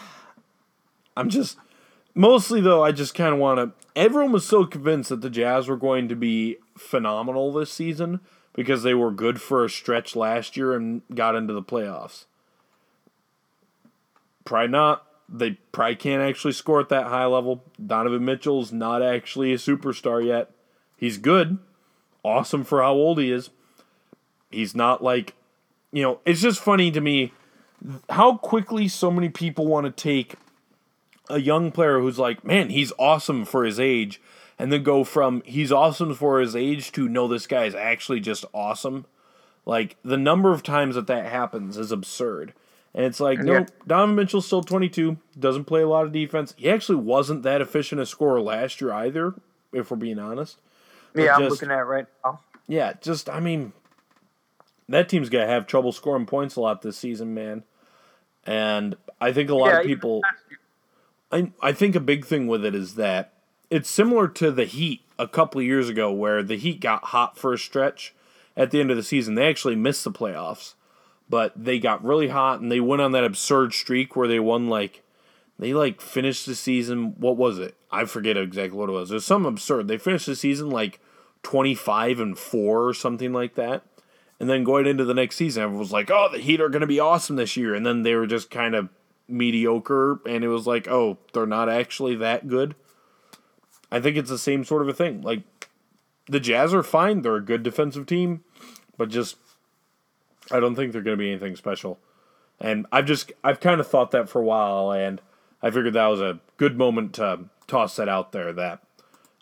[1.15, 1.57] I'm just
[2.13, 5.67] mostly though I just kind of want to everyone was so convinced that the Jazz
[5.67, 8.19] were going to be phenomenal this season
[8.53, 12.25] because they were good for a stretch last year and got into the playoffs.
[14.45, 15.05] Probably not.
[15.29, 17.63] They probably can't actually score at that high level.
[17.85, 20.51] Donovan Mitchell's not actually a superstar yet.
[20.95, 21.57] He's good,
[22.23, 23.49] awesome for how old he is.
[24.49, 25.35] He's not like,
[25.91, 27.33] you know, it's just funny to me
[28.09, 30.35] how quickly so many people want to take
[31.29, 34.21] a young player who's like, man, he's awesome for his age,
[34.59, 38.19] and then go from he's awesome for his age to no, this guy is actually
[38.19, 39.05] just awesome.
[39.65, 42.53] Like the number of times that that happens is absurd.
[42.93, 46.55] And it's like, no, nope, Donovan Mitchell's still 22, doesn't play a lot of defense.
[46.57, 49.35] He actually wasn't that efficient a scorer last year either,
[49.71, 50.57] if we're being honest.
[51.13, 52.39] But yeah, just, I'm looking at it right now.
[52.67, 53.73] Yeah, just, I mean,
[54.89, 57.63] that team's going to have trouble scoring points a lot this season, man.
[58.45, 60.21] And I think a lot yeah, of people.
[61.31, 63.33] I, I think a big thing with it is that
[63.69, 67.37] it's similar to the Heat a couple of years ago, where the Heat got hot
[67.37, 68.13] for a stretch
[68.55, 69.35] at the end of the season.
[69.35, 70.73] They actually missed the playoffs,
[71.29, 74.67] but they got really hot and they went on that absurd streak where they won
[74.69, 75.03] like
[75.59, 77.15] They like finished the season.
[77.17, 77.75] What was it?
[77.91, 79.11] I forget exactly what it was.
[79.11, 79.87] It was something absurd.
[79.87, 80.99] They finished the season like
[81.41, 83.83] twenty five and four or something like that.
[84.39, 86.81] And then going into the next season, everyone was like, "Oh, the Heat are going
[86.81, 88.89] to be awesome this year." And then they were just kind of
[89.27, 92.75] mediocre, and it was like, "Oh, they're not actually that good."
[93.91, 95.21] I think it's the same sort of a thing.
[95.21, 95.41] Like
[96.27, 98.43] the Jazz are fine; they're a good defensive team,
[98.97, 99.37] but just
[100.51, 101.99] I don't think they're going to be anything special.
[102.59, 105.21] And I've just I've kind of thought that for a while, and
[105.61, 108.51] I figured that was a good moment to toss that out there.
[108.53, 108.81] That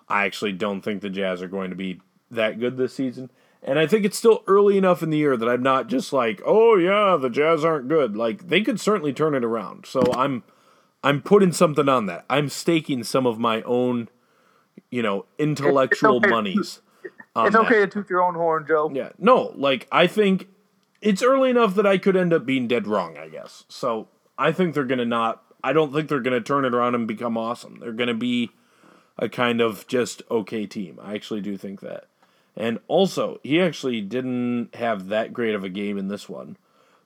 [0.08, 3.32] I actually don't think the Jazz are going to be that good this season.
[3.68, 6.40] And I think it's still early enough in the year that I'm not just like,
[6.46, 8.16] oh yeah, the Jazz aren't good.
[8.16, 9.88] Like they could certainly turn it around.
[9.88, 10.44] So I'm
[11.04, 12.26] I'm putting something on that.
[12.30, 14.10] I'm staking some of my own,
[14.90, 16.30] you know, intellectual okay.
[16.30, 16.82] monies.
[17.38, 17.92] It's okay that.
[17.92, 18.90] to toot your own horn, Joe.
[18.94, 19.10] Yeah.
[19.18, 20.48] No, like I think
[21.02, 23.66] it's early enough that I could end up being dead wrong, I guess.
[23.68, 24.08] So
[24.38, 27.38] I think they're gonna not I don't think they're gonna turn it around and become
[27.38, 27.80] awesome.
[27.80, 28.52] They're gonna be
[29.18, 31.00] a kind of just okay team.
[31.02, 32.06] I actually do think that.
[32.56, 36.56] And also, he actually didn't have that great of a game in this one.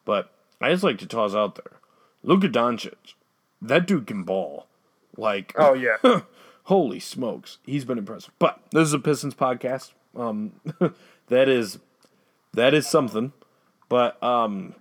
[0.05, 1.79] But I just like to toss out there.
[2.21, 3.13] Luka Doncic,
[3.61, 4.67] that dude can ball.
[5.17, 5.97] Like, oh yeah,
[6.69, 8.31] holy smokes, he's been impressive.
[8.37, 9.93] But this is a Pistons podcast.
[10.15, 10.53] Um,
[11.27, 11.79] that is
[12.53, 13.33] that is something.
[13.89, 14.75] But um,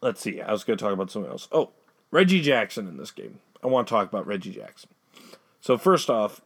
[0.00, 0.40] let's see.
[0.40, 1.48] I was going to talk about something else.
[1.50, 1.70] Oh,
[2.12, 3.40] Reggie Jackson in this game.
[3.64, 4.90] I want to talk about Reggie Jackson.
[5.60, 6.40] So first off,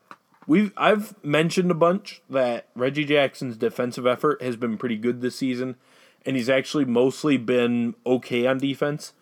[0.47, 5.35] We've I've mentioned a bunch that Reggie Jackson's defensive effort has been pretty good this
[5.35, 5.75] season,
[6.25, 9.13] and he's actually mostly been okay on defense.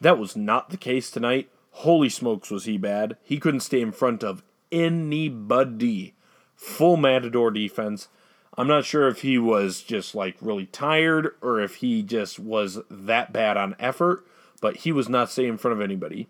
[0.00, 1.48] That was not the case tonight.
[1.70, 3.16] Holy smokes, was he bad?
[3.22, 4.42] He couldn't stay in front of
[4.74, 6.14] anybody.
[6.56, 8.08] Full Matador defense.
[8.56, 12.78] I'm not sure if he was just like really tired or if he just was
[12.88, 14.24] that bad on effort,
[14.60, 16.28] but he was not staying in front of anybody.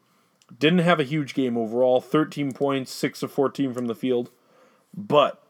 [0.58, 4.30] Didn't have a huge game overall 13 points, 6 of 14 from the field.
[4.96, 5.42] But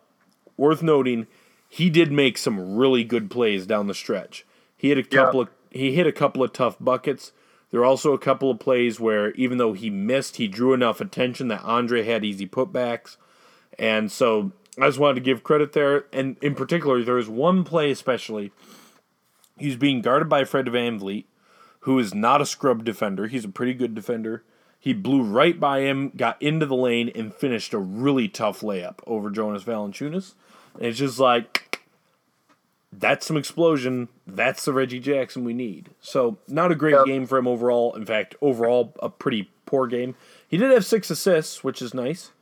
[0.57, 1.27] worth noting,
[1.69, 4.45] he did make some really good plays down the stretch.
[4.77, 5.47] He had a couple yeah.
[5.47, 7.33] of he hit a couple of tough buckets.
[7.75, 11.01] There are also a couple of plays where even though he missed, he drew enough
[11.01, 13.17] attention that Andre had easy putbacks.
[13.81, 16.05] And so I just wanted to give credit there.
[16.13, 18.53] And in particular, there was one play especially.
[19.59, 21.25] He's being guarded by Fred VanVleet,
[21.81, 23.27] who is not a scrub defender.
[23.27, 24.45] He's a pretty good defender.
[24.79, 29.01] He blew right by him, got into the lane, and finished a really tough layup
[29.05, 30.35] over Jonas Valanciunas.
[30.75, 31.64] And it's just like
[33.01, 34.09] that's some explosion.
[34.27, 35.91] That's the Reggie Jackson we need.
[36.01, 37.07] So not a great yep.
[37.07, 37.95] game for him overall.
[37.95, 40.15] In fact, overall a pretty poor game.
[40.47, 42.33] He did have six assists, which is nice.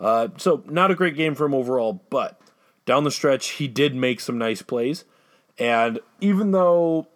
[0.00, 2.40] Uh, so not a great game for him overall, but
[2.86, 5.04] down the stretch he did make some nice plays.
[5.58, 7.08] And even though,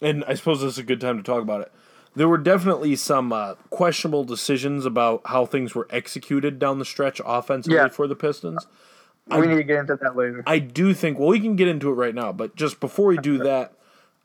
[0.00, 1.72] and I suppose this is a good time to talk about it
[2.18, 7.20] there were definitely some uh, questionable decisions about how things were executed down the stretch
[7.24, 7.88] offensively yeah.
[7.88, 8.66] for the Pistons.
[9.30, 10.42] We I, need to get into that later.
[10.46, 13.18] I do think, well, we can get into it right now, but just before we
[13.18, 13.72] do that,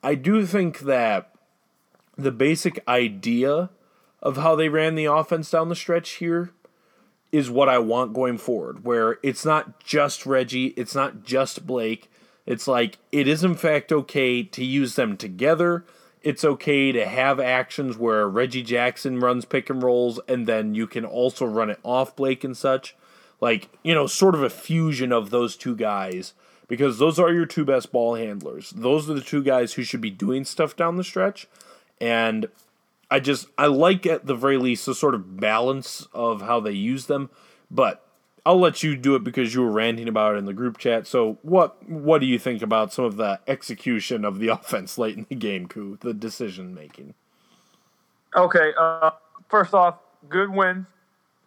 [0.02, 1.34] I do think that
[2.18, 3.70] the basic idea
[4.22, 6.52] of how they ran the offense down the stretch here
[7.32, 12.10] is what I want going forward, where it's not just Reggie, it's not just Blake.
[12.46, 15.86] It's like it is, in fact, okay to use them together
[16.24, 20.88] it's okay to have actions where Reggie Jackson runs pick and rolls and then you
[20.88, 22.96] can also run it off Blake and such.
[23.44, 26.32] Like, you know, sort of a fusion of those two guys
[26.70, 28.70] because those are your two best ball handlers.
[28.70, 31.50] Those are the two guys who should be doing stuff down the stretch.
[32.00, 32.46] And
[33.12, 36.72] I just, I like at the very least the sort of balance of how they
[36.72, 37.32] use them.
[37.70, 38.08] But
[38.46, 41.06] I'll let you do it because you were ranting about it in the group chat.
[41.06, 45.18] So, what what do you think about some of the execution of the offense late
[45.18, 45.98] in the game, Koo?
[46.00, 47.14] The decision making.
[48.38, 48.72] Okay.
[48.80, 49.12] Uh,
[49.50, 50.88] first off, good win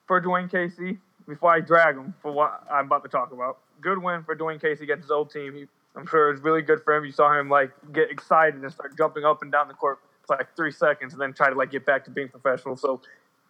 [0.06, 0.98] for Dwane Casey.
[1.28, 4.60] Before I drag him for what I'm about to talk about, good win for Dwane
[4.60, 5.54] Casey against his old team.
[5.54, 5.66] He,
[5.96, 7.04] I'm sure it's really good for him.
[7.04, 10.36] You saw him like get excited and start jumping up and down the court for
[10.36, 12.76] like three seconds, and then try to like get back to being professional.
[12.76, 13.00] So,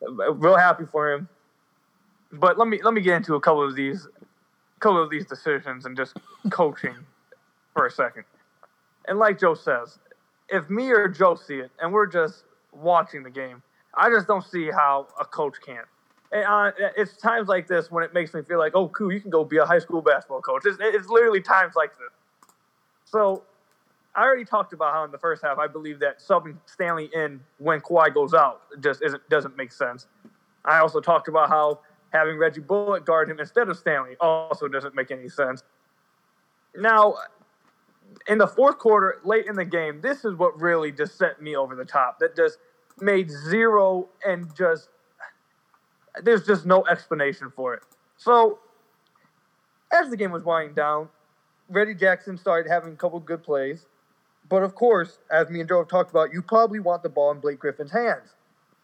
[0.02, 1.28] uh, real happy for him
[2.32, 4.06] but let me let me get into a couple of these
[4.80, 6.16] couple of these decisions and just
[6.50, 6.94] coaching
[7.72, 8.24] for a second.
[9.08, 9.98] And like Joe says,
[10.48, 13.62] if me or Joe see it and we're just watching the game,
[13.94, 15.86] I just don't see how a coach can't.
[16.32, 19.20] And uh, it's times like this when it makes me feel like, oh, cool, you
[19.20, 20.62] can go be a high school basketball coach.
[20.66, 22.50] It's, it's literally times like this.
[23.04, 23.44] So
[24.14, 27.40] I already talked about how in the first half I believe that subbing Stanley in
[27.58, 30.06] when Kawhi goes out just isn't doesn't make sense.
[30.64, 34.94] I also talked about how having Reggie Bullock guard him instead of Stanley also doesn't
[34.94, 35.62] make any sense.
[36.74, 37.16] Now,
[38.26, 41.54] in the fourth quarter, late in the game, this is what really just set me
[41.56, 42.18] over the top.
[42.18, 42.58] That just
[43.00, 44.88] made zero and just
[46.22, 47.82] there's just no explanation for it.
[48.16, 48.58] So
[49.92, 51.08] as the game was winding down,
[51.68, 53.86] Reggie Jackson started having a couple good plays.
[54.48, 57.32] But of course, as me and Joe have talked about, you probably want the ball
[57.32, 58.34] in Blake Griffin's hands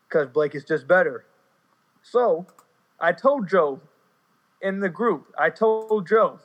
[0.09, 1.25] because Blake is just better.
[2.03, 2.47] So
[3.01, 3.81] I told Joe
[4.61, 6.41] in the group, I told Joe,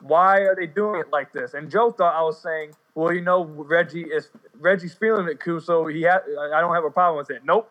[0.00, 1.54] why are they doing it like this?
[1.54, 4.28] And Joe thought I was saying, well, you know, Reggie is
[4.60, 6.20] Reggie's feeling it, Koo, so he had
[6.52, 7.42] I don't have a problem with it.
[7.44, 7.70] Nope.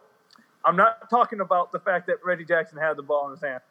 [0.66, 3.62] I'm not talking about the fact that Reggie Jackson had the ball in his hand.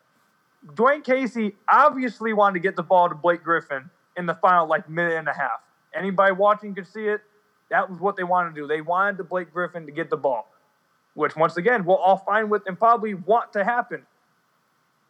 [0.75, 4.89] Dwane Casey obviously wanted to get the ball to Blake Griffin in the final like
[4.89, 5.61] minute and a half.
[5.95, 7.21] Anybody watching could see it.
[7.71, 8.67] That was what they wanted to do.
[8.67, 10.53] They wanted the Blake Griffin to get the ball,
[11.15, 14.07] which once again we're all fine with and probably want to happen.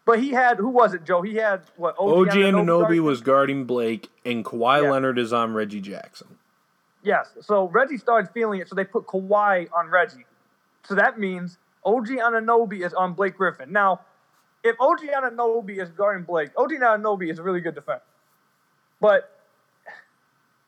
[0.04, 1.22] But he had who was it, Joe?
[1.22, 1.96] He had what?
[1.98, 4.90] OG, OG Anunoby was guarding Blake, and Kawhi yeah.
[4.90, 6.38] Leonard is on Reggie Jackson.
[7.02, 7.34] Yes.
[7.40, 10.24] So Reggie started feeling it, so they put Kawhi on Reggie.
[10.84, 13.72] So that means OG Anunoby is on Blake Griffin.
[13.72, 14.00] Now,
[14.64, 18.02] if OG Anunoby is guarding Blake, OG Anunoby is a really good defender.
[19.00, 19.30] But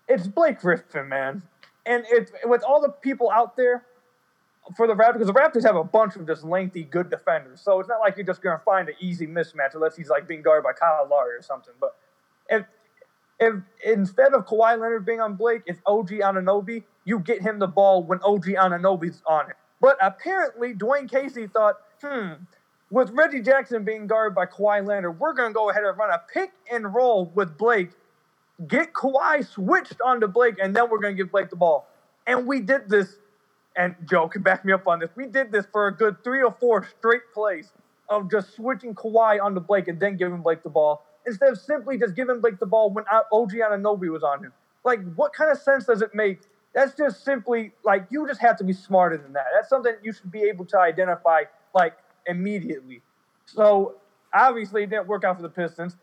[0.08, 1.42] it's Blake Griffin, man.
[1.86, 3.84] And it's with all the people out there
[4.76, 7.60] for the Raptors, because the Raptors have a bunch of just lengthy, good defenders.
[7.60, 10.26] So it's not like you're just going to find an easy mismatch unless he's like
[10.26, 11.74] being guarded by Kyle Lowry or something.
[11.78, 11.94] But
[12.48, 12.64] if
[13.40, 13.54] if
[13.84, 18.02] instead of Kawhi Leonard being on Blake, it's OG Anunoby, you get him the ball
[18.02, 19.56] when OG Anunoby's on it.
[19.84, 22.42] But apparently, Dwane Casey thought, hmm,
[22.90, 26.08] with Reggie Jackson being guarded by Kawhi Leonard, we're going to go ahead and run
[26.08, 27.90] a pick and roll with Blake,
[28.66, 31.86] get Kawhi switched onto Blake, and then we're going to give Blake the ball.
[32.26, 33.16] And we did this,
[33.76, 35.10] and Joe can back me up on this.
[35.16, 37.70] We did this for a good three or four straight plays
[38.08, 41.98] of just switching Kawhi onto Blake and then giving Blake the ball instead of simply
[41.98, 44.52] just giving Blake the ball when OG Anunoby was on him.
[44.82, 46.40] Like, what kind of sense does it make?
[46.74, 49.46] That's just simply like you just have to be smarter than that.
[49.54, 51.42] That's something you should be able to identify
[51.74, 51.94] like
[52.26, 53.02] immediately.
[53.46, 53.96] So
[54.32, 55.96] obviously, it didn't work out for the Pistons.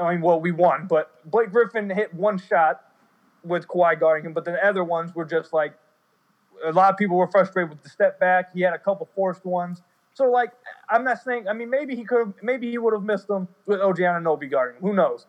[0.00, 2.82] I mean, well, we won, but Blake Griffin hit one shot
[3.44, 5.74] with Kawhi guarding him, but the other ones were just like
[6.64, 8.52] a lot of people were frustrated with the step back.
[8.52, 9.82] He had a couple forced ones.
[10.14, 10.52] So like,
[10.88, 11.48] I'm not saying.
[11.48, 12.34] I mean, maybe he could.
[12.42, 14.82] Maybe he would have missed them with OG Anunoby guarding him.
[14.82, 15.26] Who knows?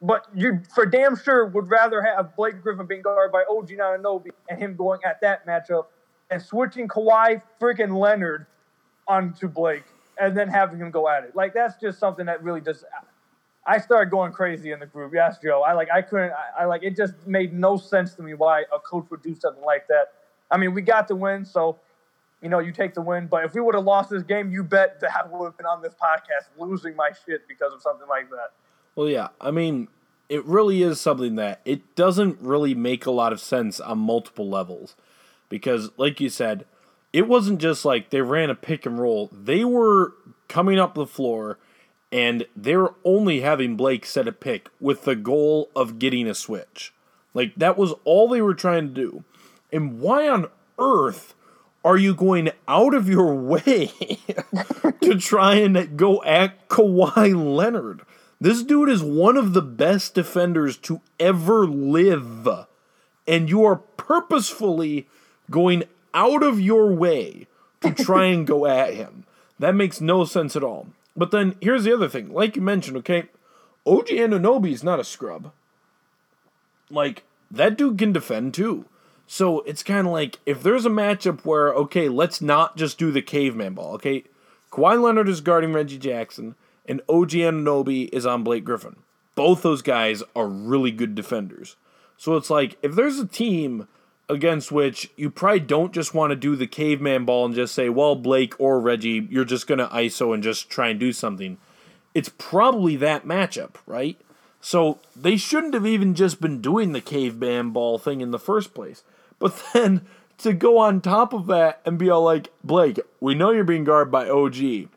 [0.00, 4.30] But you, for damn sure, would rather have Blake Griffin being guarded by OG Anunoby
[4.48, 5.86] and him going at that matchup
[6.30, 8.46] and switching Kawhi freaking Leonard
[9.08, 9.84] onto Blake
[10.20, 11.34] and then having him go at it.
[11.34, 12.84] Like that's just something that really just.
[13.66, 15.12] I started going crazy in the group.
[15.14, 15.62] Yes, Joe.
[15.62, 15.88] I like.
[15.90, 16.32] I couldn't.
[16.32, 16.82] I, I like.
[16.84, 20.12] It just made no sense to me why a coach would do something like that.
[20.50, 21.78] I mean, we got the win, so
[22.40, 23.26] you know, you take the win.
[23.26, 25.82] But if we would have lost this game, you bet that would have been on
[25.82, 28.52] this podcast losing my shit because of something like that.
[28.98, 29.28] Well, yeah.
[29.40, 29.86] I mean,
[30.28, 34.48] it really is something that it doesn't really make a lot of sense on multiple
[34.48, 34.96] levels.
[35.48, 36.64] Because, like you said,
[37.12, 40.14] it wasn't just like they ran a pick and roll, they were
[40.48, 41.60] coming up the floor
[42.10, 46.34] and they were only having Blake set a pick with the goal of getting a
[46.34, 46.92] switch.
[47.34, 49.24] Like, that was all they were trying to do.
[49.72, 51.36] And why on earth
[51.84, 53.92] are you going out of your way
[55.02, 58.00] to try and go at Kawhi Leonard?
[58.40, 62.48] This dude is one of the best defenders to ever live.
[63.26, 65.08] And you are purposefully
[65.50, 65.84] going
[66.14, 67.46] out of your way
[67.80, 69.24] to try and go at him.
[69.58, 70.88] That makes no sense at all.
[71.16, 72.32] But then here's the other thing.
[72.32, 73.24] Like you mentioned, okay,
[73.84, 75.52] OG Anunoby is not a scrub.
[76.90, 78.84] Like, that dude can defend too.
[79.26, 83.10] So it's kind of like if there's a matchup where, okay, let's not just do
[83.10, 84.24] the caveman ball, okay?
[84.70, 86.54] Kawhi Leonard is guarding Reggie Jackson,
[86.88, 88.96] and OG Anunoby is on Blake Griffin.
[89.34, 91.76] Both those guys are really good defenders.
[92.16, 93.86] So it's like if there's a team
[94.28, 97.88] against which you probably don't just want to do the caveman ball and just say,
[97.88, 101.58] well, Blake or Reggie, you're just going to ISO and just try and do something.
[102.14, 104.20] It's probably that matchup, right?
[104.60, 108.74] So they shouldn't have even just been doing the caveman ball thing in the first
[108.74, 109.04] place.
[109.38, 110.02] But then
[110.38, 113.84] to go on top of that and be all like, Blake, we know you're being
[113.84, 114.88] guarded by OG.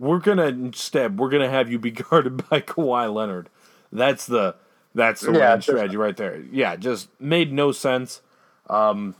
[0.00, 3.50] We're gonna instead we're gonna have you be guarded by Kawhi Leonard.
[3.92, 4.56] That's the
[4.94, 6.42] that's the yeah, strategy right there.
[6.50, 8.22] Yeah, just made no sense.
[8.68, 9.14] Um,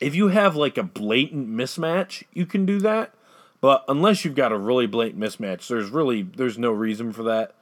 [0.00, 3.12] if you have like a blatant mismatch, you can do that.
[3.60, 7.54] But unless you've got a really blatant mismatch, there's really there's no reason for that.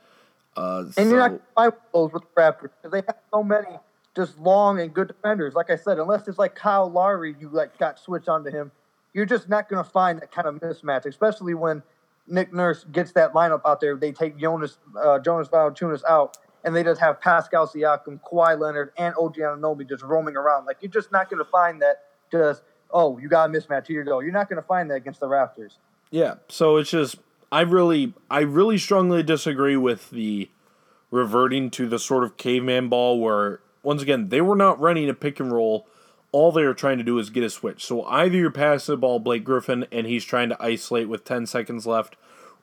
[0.57, 3.43] Uh, and so, you're not going to those with the Raptors because they have so
[3.43, 3.79] many
[4.15, 5.55] just long and good defenders.
[5.55, 8.71] Like I said, unless it's like Kyle Lowry, you like got switched onto him.
[9.13, 11.83] You're just not going to find that kind of mismatch, especially when
[12.29, 13.97] Nick Nurse gets that lineup out there.
[13.97, 18.93] They take Jonas uh, Jonas Valanciunas out, and they just have Pascal Siakam, Kawhi Leonard,
[18.97, 20.67] and OG Anunoby just roaming around.
[20.67, 22.03] Like you're just not going to find that.
[22.31, 23.87] Just oh, you got a mismatch.
[23.87, 24.21] Here you go.
[24.21, 25.79] You're not going to find that against the Raptors.
[26.11, 26.35] Yeah.
[26.49, 27.17] So it's just
[27.51, 30.51] I really, I really strongly disagree with the
[31.11, 35.15] reverting to the sort of caveman ball where, once again, they were not running a
[35.15, 35.87] pick and roll.
[36.37, 37.83] All they are trying to do is get a switch.
[37.83, 41.47] So either you're passing the ball Blake Griffin and he's trying to isolate with 10
[41.47, 42.15] seconds left,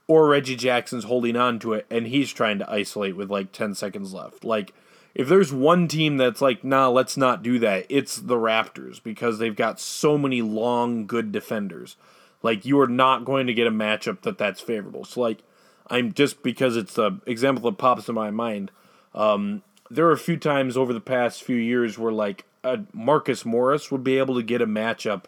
[0.05, 3.73] or Reggie Jackson's holding on to it and he's trying to isolate with like 10
[3.73, 4.43] seconds left.
[4.43, 4.75] Like,
[5.15, 9.39] if there's one team that's like, nah, let's not do that, it's the Raptors because
[9.39, 11.95] they've got so many long, good defenders.
[12.43, 15.03] Like, you are not going to get a matchup that that's favorable.
[15.03, 15.39] So, like,
[15.87, 18.69] I'm just because it's the example that pops in my mind.
[19.15, 19.63] Um,
[19.93, 23.91] there are a few times over the past few years where like a Marcus Morris
[23.91, 25.23] would be able to get a matchup,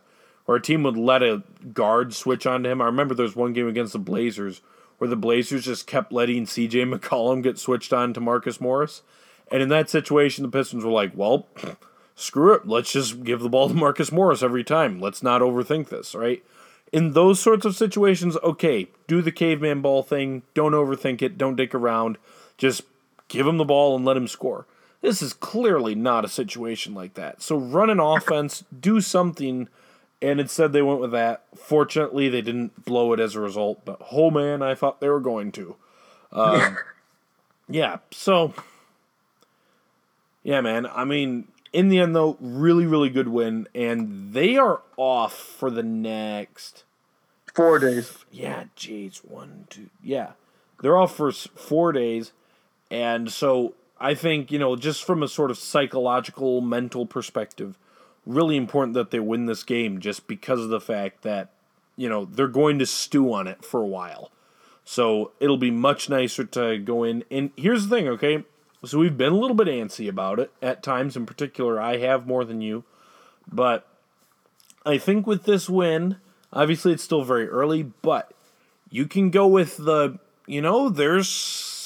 [0.47, 1.43] or a team would let a
[1.74, 2.82] guard switch onto him.
[2.82, 4.61] I remember there was one game against the Blazers
[4.97, 6.86] where the Blazers just kept letting C.J.
[6.86, 9.01] McCollum get switched on to Marcus Morris,
[9.51, 11.47] and in that situation, the Pistons were like, "Well,
[12.16, 14.99] screw it, let's just give the ball to Marcus Morris every time.
[14.99, 16.43] Let's not overthink this, right?"
[16.91, 20.43] in those sorts of situations, okay, do the caveman ball thing.
[20.53, 21.38] Don't overthink it.
[21.38, 22.18] Don't dick around.
[22.57, 22.84] Just
[23.28, 24.65] give him the ball and let him score.
[25.01, 27.41] This is clearly not a situation like that.
[27.41, 29.69] So run an offense, do something,
[30.21, 31.43] and instead they went with that.
[31.55, 35.19] Fortunately, they didn't blow it as a result, but oh man, I thought they were
[35.19, 35.76] going to.
[36.32, 36.78] Um,
[37.69, 38.53] yeah, so
[40.43, 40.88] yeah, man.
[40.88, 45.69] I mean, in the end, though, really, really good win, and they are off for
[45.69, 46.86] the next
[47.55, 48.26] Four days.
[48.34, 50.32] Yeah, geez, one, two, yeah,
[50.82, 52.34] they're off for four days,
[52.89, 57.77] and so I think you know, just from a sort of psychological, mental perspective,
[58.25, 61.51] really important that they win this game, just because of the fact that
[61.95, 64.31] you know they're going to stew on it for a while.
[64.83, 67.23] So it'll be much nicer to go in.
[67.31, 68.43] And here's the thing, okay?
[68.86, 71.17] So we've been a little bit antsy about it at times.
[71.17, 72.83] In particular, I have more than you,
[73.51, 73.88] but
[74.86, 76.17] I think with this win,
[76.55, 78.31] Obviously, it's still very early, but
[78.89, 80.17] you can go with the,
[80.47, 81.27] you know, there's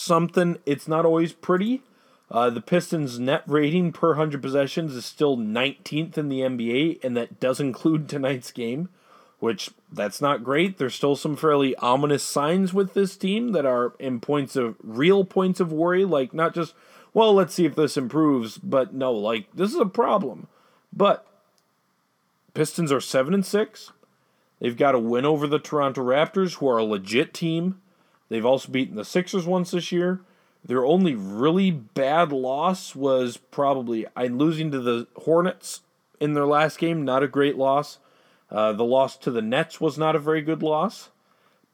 [0.09, 1.83] something, it's not always pretty.
[2.31, 7.15] Uh, the Pistons' net rating per 100 possessions is still 19th in the NBA, and
[7.15, 8.89] that does include tonight's game,
[9.39, 10.77] which that's not great.
[10.77, 15.23] There's still some fairly ominous signs with this team that are in points of real
[15.25, 16.73] points of worry, like not just,
[17.13, 20.47] well, let's see if this improves, but no, like this is a problem.
[20.91, 21.25] But
[22.53, 23.91] Pistons are 7 and 6.
[24.59, 27.81] They've got a win over the Toronto Raptors, who are a legit team.
[28.29, 30.21] They've also beaten the Sixers once this year.
[30.63, 35.81] Their only really bad loss was probably I'm losing to the Hornets
[36.19, 37.05] in their last game.
[37.05, 37.97] Not a great loss.
[38.51, 41.09] Uh, the loss to the Nets was not a very good loss,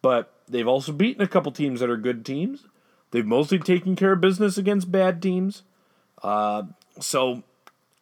[0.01, 2.65] but they've also beaten a couple teams that are good teams.
[3.11, 5.63] They've mostly taken care of business against bad teams.
[6.21, 6.63] Uh,
[6.99, 7.43] so,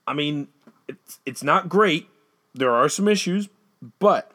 [0.08, 0.48] I mean,
[0.88, 2.08] it's it's not great.
[2.54, 3.48] There are some issues,
[4.00, 4.32] but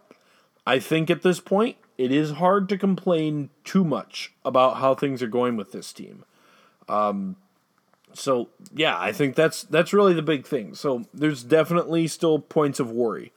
[0.67, 5.23] I think at this point, it is hard to complain too much about how things
[5.23, 6.25] are going with this team.
[6.89, 7.37] Um,
[8.15, 10.75] so yeah, I think that's that's really the big thing.
[10.75, 13.33] So there's definitely still points of worry.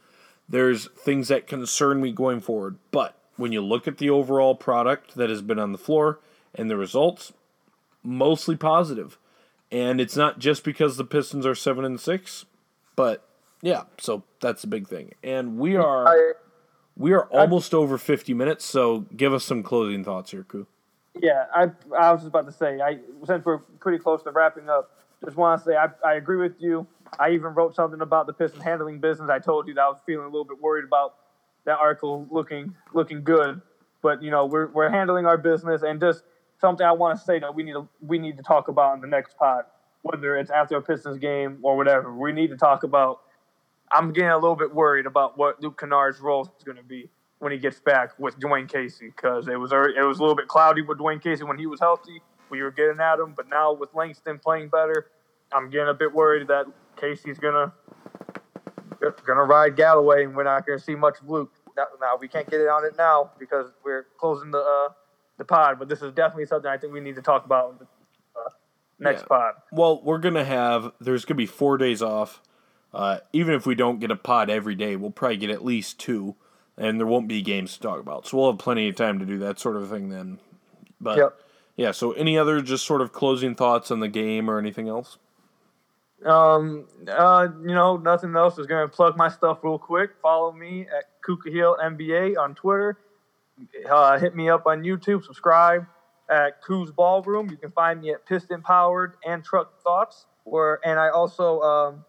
[0.47, 5.15] There's things that concern me going forward, but when you look at the overall product
[5.15, 6.19] that has been on the floor
[6.53, 7.33] and the results,
[8.03, 9.17] mostly positive.
[9.71, 12.45] And it's not just because the Pistons are seven and six,
[12.95, 13.25] but
[13.61, 15.13] yeah, so that's the big thing.
[15.23, 16.07] And we are.
[16.07, 16.33] I-
[16.97, 20.67] we are almost I, over 50 minutes, so give us some closing thoughts here, Koo.
[21.19, 21.63] Yeah, I,
[21.97, 24.91] I was just about to say, I since we're pretty close to wrapping up,
[25.23, 26.87] just want to say I, I agree with you.
[27.19, 29.29] I even wrote something about the Pistons handling business.
[29.29, 31.15] I told you that I was feeling a little bit worried about
[31.65, 33.61] that article looking looking good,
[34.01, 36.23] but you know we're we're handling our business and just
[36.59, 39.01] something I want to say that we need to we need to talk about in
[39.01, 39.65] the next pod,
[40.01, 42.13] whether it's after a Pistons game or whatever.
[42.13, 43.21] We need to talk about
[43.93, 47.09] I'm getting a little bit worried about what Luke Kennard's role is going to be
[47.39, 50.47] when he gets back with Dwane Casey because it was it was a little bit
[50.47, 52.21] cloudy with Dwane Casey when he was healthy.
[52.49, 55.07] We were getting at him, but now with Langston playing better,
[55.51, 56.65] I'm getting a bit worried that
[56.97, 57.73] Casey's gonna
[59.25, 61.51] gonna ride Galloway, and we're not gonna see much of Luke.
[61.75, 64.93] Now, we can't get it on it now because we're closing the uh,
[65.37, 67.87] the pod, but this is definitely something I think we need to talk about
[68.35, 68.49] uh,
[68.99, 69.27] next yeah.
[69.27, 69.53] pod.
[69.71, 72.41] Well, we're gonna have there's gonna be four days off
[72.93, 75.99] uh, even if we don't get a pod every day, we'll probably get at least
[75.99, 76.35] two,
[76.77, 78.27] and there won't be games to talk about.
[78.27, 80.39] So we'll have plenty of time to do that sort of thing then.
[80.99, 81.39] But yep.
[81.77, 85.17] yeah, so any other just sort of closing thoughts on the game or anything else?
[86.25, 88.59] Um, uh, you know, nothing else.
[88.59, 90.11] Is gonna plug my stuff real quick.
[90.21, 92.97] Follow me at Kuka Hill NBA on Twitter.
[93.89, 95.23] Uh, hit me up on YouTube.
[95.23, 95.85] Subscribe
[96.29, 97.49] at Koo's Ballroom.
[97.49, 100.25] You can find me at Piston Powered and Truck Thoughts.
[100.43, 102.05] Where and I also um,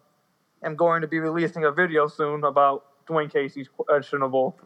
[0.63, 4.57] am going to be releasing a video soon about Dwane Casey's questionable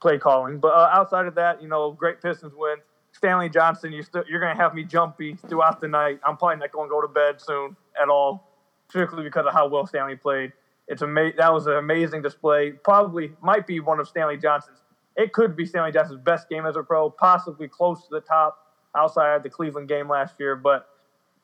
[0.00, 0.58] play calling.
[0.58, 2.76] But uh, outside of that, you know, great Pistons win.
[3.12, 6.20] Stanley Johnson, you still, you're going to have me jumpy throughout the night.
[6.24, 8.52] I'm probably not going to go to bed soon at all,
[8.88, 10.52] strictly because of how well Stanley played.
[10.86, 12.72] It's ama- That was an amazing display.
[12.72, 14.78] Probably might be one of Stanley Johnson's.
[15.16, 18.58] It could be Stanley Johnson's best game as a pro, possibly close to the top
[18.96, 20.54] outside of the Cleveland game last year.
[20.54, 20.86] But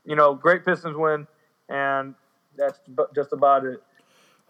[0.04, 1.26] you know, great Pistons win,
[1.68, 2.14] and
[2.56, 2.78] that's
[3.14, 3.82] just about it.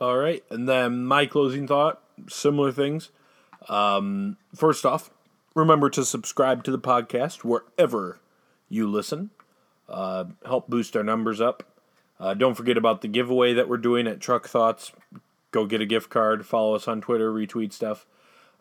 [0.00, 3.10] All right, and then my closing thought: similar things.
[3.68, 5.10] Um, first off,
[5.54, 8.18] remember to subscribe to the podcast wherever
[8.68, 9.30] you listen.
[9.88, 11.62] Uh, help boost our numbers up.
[12.18, 14.92] Uh, don't forget about the giveaway that we're doing at Truck Thoughts.
[15.50, 16.46] Go get a gift card.
[16.46, 17.32] Follow us on Twitter.
[17.32, 18.06] Retweet stuff.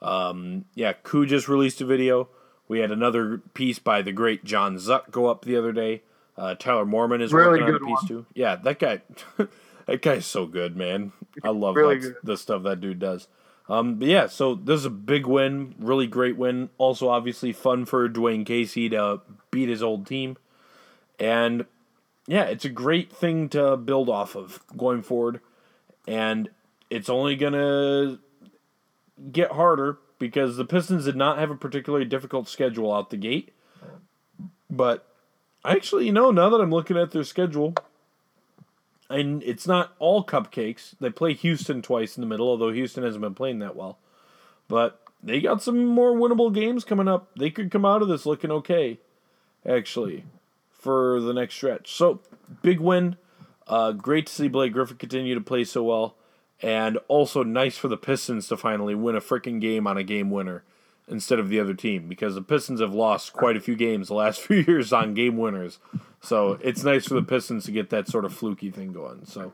[0.02, 2.30] Um, yeah, Koo just released a video.
[2.68, 6.02] We had another piece by the great John Zuck go up the other day.
[6.38, 8.08] Uh, Tyler Mormon is really working on a piece one.
[8.08, 8.26] too.
[8.34, 9.02] Yeah, that guy,
[9.86, 11.12] that guy's so good, man.
[11.44, 13.28] I love really that, the stuff that dude does.
[13.70, 16.70] Um, but yeah, so this is a big win, really great win.
[16.78, 19.22] Also, obviously, fun for Dwane Casey to
[19.52, 20.38] beat his old team,
[21.20, 21.66] and
[22.28, 25.40] yeah, it's a great thing to build off of going forward,
[26.08, 26.50] and
[26.90, 28.20] it's only gonna
[29.32, 33.54] get harder because the Pistons did not have a particularly difficult schedule out the gate,
[34.70, 35.08] but
[35.66, 37.74] actually, you know, now that I'm looking at their schedule,
[39.14, 40.96] and it's not all cupcakes.
[41.00, 44.00] They play Houston twice in the middle, although Houston hasn't been playing that well.
[44.68, 47.30] But they got some more winnable games coming up.
[47.38, 49.00] They could come out of this looking okay,
[49.68, 50.26] actually,
[50.72, 51.94] for the next stretch.
[51.94, 52.22] So,
[52.62, 53.18] big win.
[53.68, 56.16] Uh, great to see Blake Griffin continue to play so well.
[56.62, 60.32] And also nice for the Pistons to finally win a freaking game on a game
[60.32, 60.64] winner
[61.08, 64.14] instead of the other team because the Pistons have lost quite a few games the
[64.14, 65.80] last few years on game winners.
[66.22, 69.26] So it's nice for the Pistons to get that sort of fluky thing going.
[69.26, 69.54] So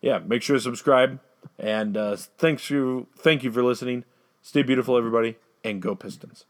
[0.00, 1.20] yeah, make sure to subscribe
[1.58, 4.04] and uh, thanks you thank you for listening.
[4.42, 6.44] Stay beautiful, everybody, and go Pistons.